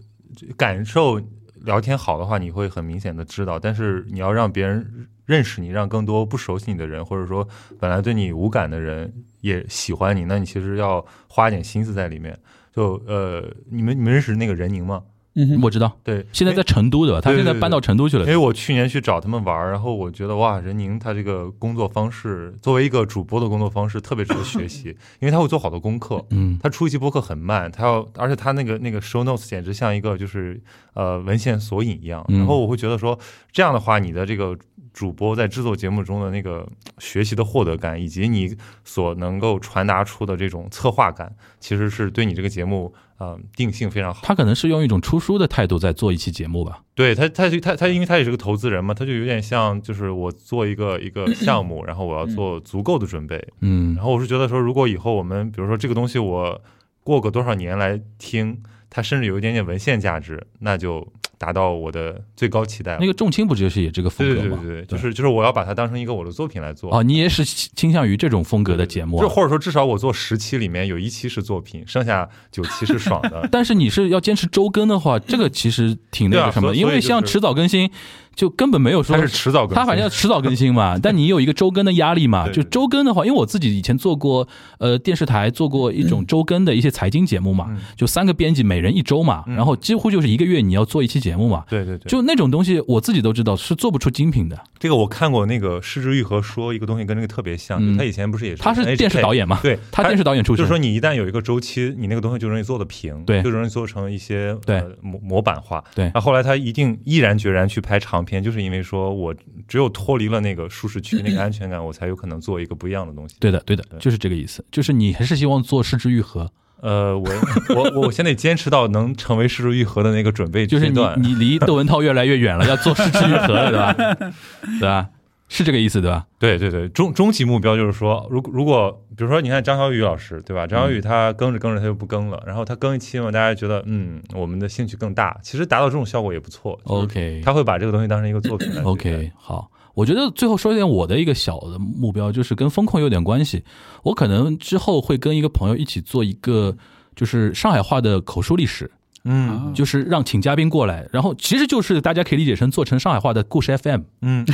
[0.55, 1.19] 感受
[1.65, 3.59] 聊天好的话，你会很明显的知道。
[3.59, 7.45] 但是你要让别人认识你，让更多不熟悉你的人，或者说
[7.77, 9.13] 本来对你无感的人。
[9.43, 12.37] 也喜欢你，那你其实要花点心思在里面。
[12.73, 15.03] 就呃，你们你们认识那个任宁吗？
[15.35, 15.91] 嗯，我知道。
[16.03, 17.19] 对，现在在成都对吧？
[17.19, 18.23] 他现在搬到成都去了。
[18.23, 24.89] 因为我去年去找他们玩，然后我觉得哇，任宁他这个工作方式，作为一个主播的工作方式，特别值得学习。
[25.19, 26.23] 因为他会做好多功课。
[26.29, 26.57] 嗯。
[26.61, 30.61] 他出一期播客很慢，他要，而且他那个那个 show notes 简直像一个就是
[30.93, 32.25] 呃文献索引一样。
[32.29, 33.17] 然后我会觉得说，
[33.51, 34.57] 这样的话，你的这个。
[34.93, 36.67] 主播在制作节目中的那个
[36.99, 44.21] 学习的获得感，以及你所能够传达出的这种策划感，其实是对你这个节目呃定性非常好。
[44.23, 46.83] 他可能是用一种出书的态度在做一期节目吧？
[46.93, 56.61] 对他，他他他，因为他也是个投资人嘛，他就有点像就是我做一个一个 项目，然后我要做足够的准备，嗯，然后我是觉得说，如果以后我们比如说这个东西，我
[57.03, 61.11] 过个多少年来听，它甚至有一点点文献价值，那就。
[61.37, 62.97] 达到我的最高期待。
[62.99, 64.59] 那个重青不就是也这个风格吗？
[64.61, 66.95] 对对对，就是就是我要把它当成一个我的作品来做。
[66.95, 73.47] 哦，你也是倾向于这种风格的节目，就或者说至少我做十期里面有一期是作品，剩下九期是爽的。
[73.51, 77.89] 但是你是要坚持周更的话，这个其实挺那个什么，因为像迟早更新。
[78.35, 80.97] 就根本没有说，它是迟早更，它反正要迟早更新嘛。
[81.01, 82.49] 但你有一个周更的压力嘛？
[82.49, 84.47] 就周更的话，因为我自己以前做过
[84.79, 91.63] 呃电视台做过一种周更的一些财经节目嘛，就三个编辑每人一周嘛，然后几乎就是一个月你要做一期节目嘛。
[91.69, 94.59] 对对对，就那种东西我自己都知道是做不出精品的。
[94.79, 99.59] 这个我看过那个失之愈合说一个东西跟那个特别像，他以前不是也是他是电视导演嘛？
[99.61, 105.83] 对，他电视导演出身，就是说你一旦有一个周期，你那个东西就容易做的平，对，就容易做成一些对模模板化。
[105.95, 109.13] 对，那后来他一定毅然决然去拍长片，就是因为说。
[109.13, 109.33] 我
[109.67, 113.35] 只有脱离了那个舒适区、那个安全感，我才有可能做一个不一样的东西。
[113.39, 114.65] 对的，对的，就是这个意思。
[114.71, 116.51] 就是你还是希望做失之愈合。
[116.81, 117.29] 呃，我
[117.75, 121.21] 我我先得坚持到能成为失之愈合的那个准备就是你阶段。
[121.21, 123.93] 你离窦文涛越来越远了，要做失之愈合了，对吧？
[124.79, 125.09] 对吧？
[125.55, 126.25] 是这个意思，对吧？
[126.39, 130.65] 对对对，终终极目标就是说，如果如果比如说你看张小雨老师，对吧？
[130.65, 136.79] 张小雨他更着更着他就不更了，然后他更一期嘛，大家觉得嗯，我们的兴趣更大，其实达到这种效果也不错。
[136.85, 143.63] OK 他会把这个东西当成一个作品来 OK，好，我觉得最后说一点我的一个小的目标，就是跟风控有点关系。
[144.01, 146.75] 我可能之后会跟一个朋友一起做一个，
[147.15, 148.89] 就是上海话的口述历史，
[149.25, 154.45] 嗯就是让请嘉宾过来，然后其实就是大家可以理解成做成上海话的故事 FM，嗯，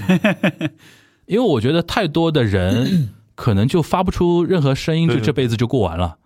[1.26, 6.18] 因为我觉得太多的人 可能就发不出任何声音，就这辈子就过完了。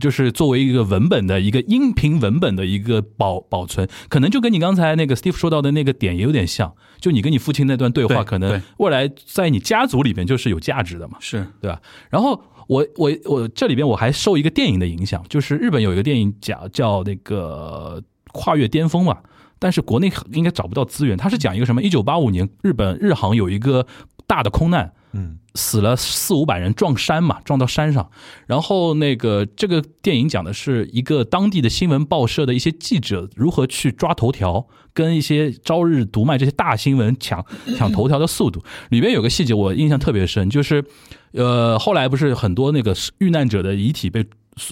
[0.00, 11.46] 就是作为一个文本的一个音频文本的一个保保存，可能就跟你刚才那个 Steve 说到的那个点也有点像，就你跟你父亲那段对话，可能未来在你家族里边就是有价值的嘛，是。
[11.60, 11.80] 对吧？
[12.10, 19.18] 然后我我我这里边我还受一个电影的影响，就是日本有一个电影讲叫那个跨越巅峰嘛，
[19.58, 21.16] 但是国内应该找不到资源。
[21.16, 21.82] 它是讲一个什么？
[21.82, 23.86] 一九八五年日本日航有一个
[24.26, 28.10] 大的空难，嗯死了四五百人，撞山嘛，撞到山上。
[28.46, 37.44] 然后那个这个电影讲的是一个当地的新闻报社的一些记者如何去抓头条，跟一些朝日、读卖这些大新闻抢
[37.78, 38.62] 抢头条的速度。
[38.90, 40.84] 里边有个细节我印象特别深，就是
[41.32, 44.26] 呃后来不是很多那个遇难者的遗体被。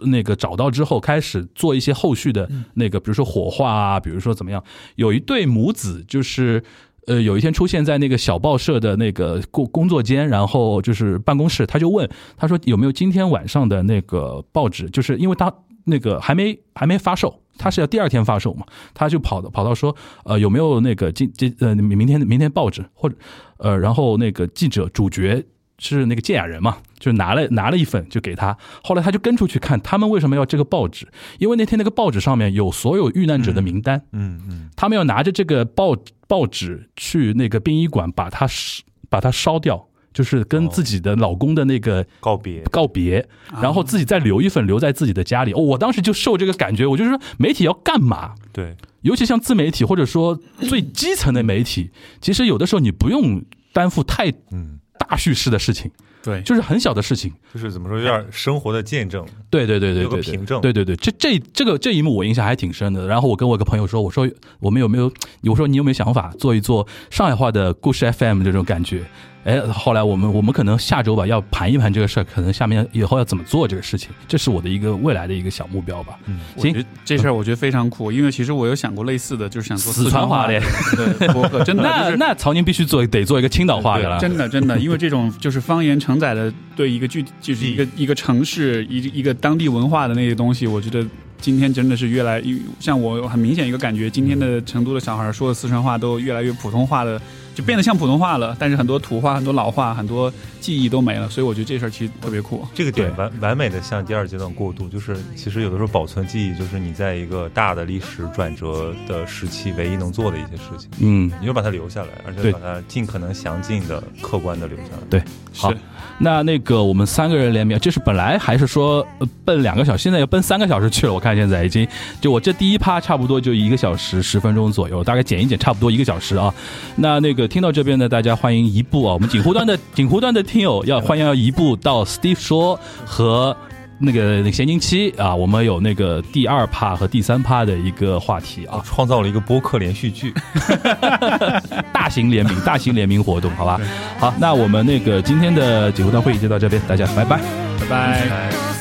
[0.04, 4.62] 那个找到之后，开始做一些后续的那个，比如说火化啊，比如说怎么样。
[4.94, 6.62] 有一对母子，就是
[7.06, 15.52] 呃，有一天出现在那个小报社的那个工工作间，然后就是办公室，他就问他说有没有今天晚上的那个报纸，就是因为他
[15.84, 18.64] 那个还没还没发售，他是要第二天发售嘛，
[18.94, 23.16] 他就跑到跑到说呃有没有那个今今呃明明天明天报纸或者
[23.58, 25.44] 呃然后那个记者主角。
[25.78, 31.08] 是那个建雅人嘛，就拿了拿了一份就给他，后来他就跟出去看他们为什么要这个报纸，
[31.40, 34.70] 因为那天那个报纸上面有所有遇难者的名单，嗯嗯。
[34.76, 35.96] 他们要拿着这个报
[36.32, 43.28] 报纸去那个殡仪馆把它烧把它烧掉，就是跟自己的老公的那个告别，告别，
[43.60, 45.52] 然后自己再留一份留在自己的家里。
[45.52, 48.34] 哦，我当时就受这个感觉，我就是说媒体要干嘛？
[48.50, 51.90] 对，尤其像自媒体或者说最基层的媒体，
[52.22, 53.44] 其实有的时候你不用
[53.74, 55.90] 担负太嗯，大叙事的事情，
[56.22, 57.32] 对，就是很小的事情。
[57.52, 59.26] 就是怎么说，有点生活的见证。
[59.50, 63.06] 对对对对有个凭证对对对，这这这个这一幕我印象还挺深的。
[63.06, 64.28] 然后我跟我一个朋友说，我说
[64.60, 65.12] 我们有没有，
[65.44, 69.04] 我说你有没有想法做一做上海话的故事 FM 这种感觉？
[69.44, 76.16] 哎，后来我们我们可能下周吧要盘一盘这个事儿，可能下面以后要怎么做这个事情，这是我的一个未来的一个小目标吧。
[76.26, 80.60] 嗯，行这事儿我觉得非常酷，因为其实我有想过类似的，就是想做 四川话的
[80.96, 84.18] 的对播客，真的那 就是那曹宁必须做得做一个青岛话的了。
[84.20, 91.04] 真的真的，因为这种就是方言承载的对一个具体就是一个一个城市一一个当地文化的那些东西，我觉得
[91.40, 97.20] 今天真的是越来越像我很明显一个感觉，今天的成都的小孩说的四川话都越来越普通话的，
[97.54, 102.66] 就变得像普通话了，但是很多土话、很多老话、很多记忆都没了，所以我觉得这事儿其实特别酷。
[102.74, 115.06] 这个点完完美的向第二阶段过渡，就是其实有的时候保存记忆，就是你在一个大的历史转折的时期唯一能做的一些事情，嗯，你就把它留下来，而且把它尽可能详尽的、客观的留下来。
[115.10, 115.22] 对，
[115.54, 115.70] 好。
[115.70, 115.76] 是，
[116.18, 119.06] 那那个我们三个人联名，就是本来还是说
[119.44, 121.12] 奔两个小时，现在要奔三个小时去了。
[121.12, 121.86] 我看现在已经，
[122.20, 126.52] 就我这第一趴差不多就一个小时十分钟左右，大概剪一剪差不多一个小时啊。
[126.96, 133.56] 那那个听到这边的，大家欢迎移步啊，我们锦湖端的锦湖端的听友要欢迎要移步到 Steve 说和。
[134.04, 140.34] 那个那个闲宁期啊，我们有那个第二趴和第三趴的一个话题啊，创造了一个播客连续剧，
[141.92, 143.80] 大型联名、大型联名活动，好吧？
[144.18, 147.40] 好，那我们那个今天的节目段会议就到这边，大家拜拜。
[147.78, 148.71] 拜拜。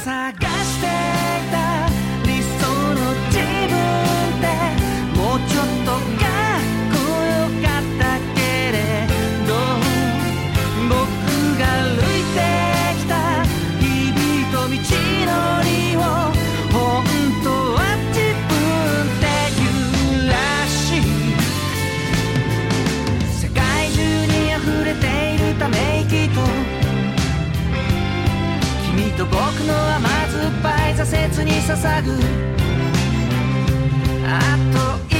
[31.43, 32.11] に捧ぐ。
[34.27, 35.10] あと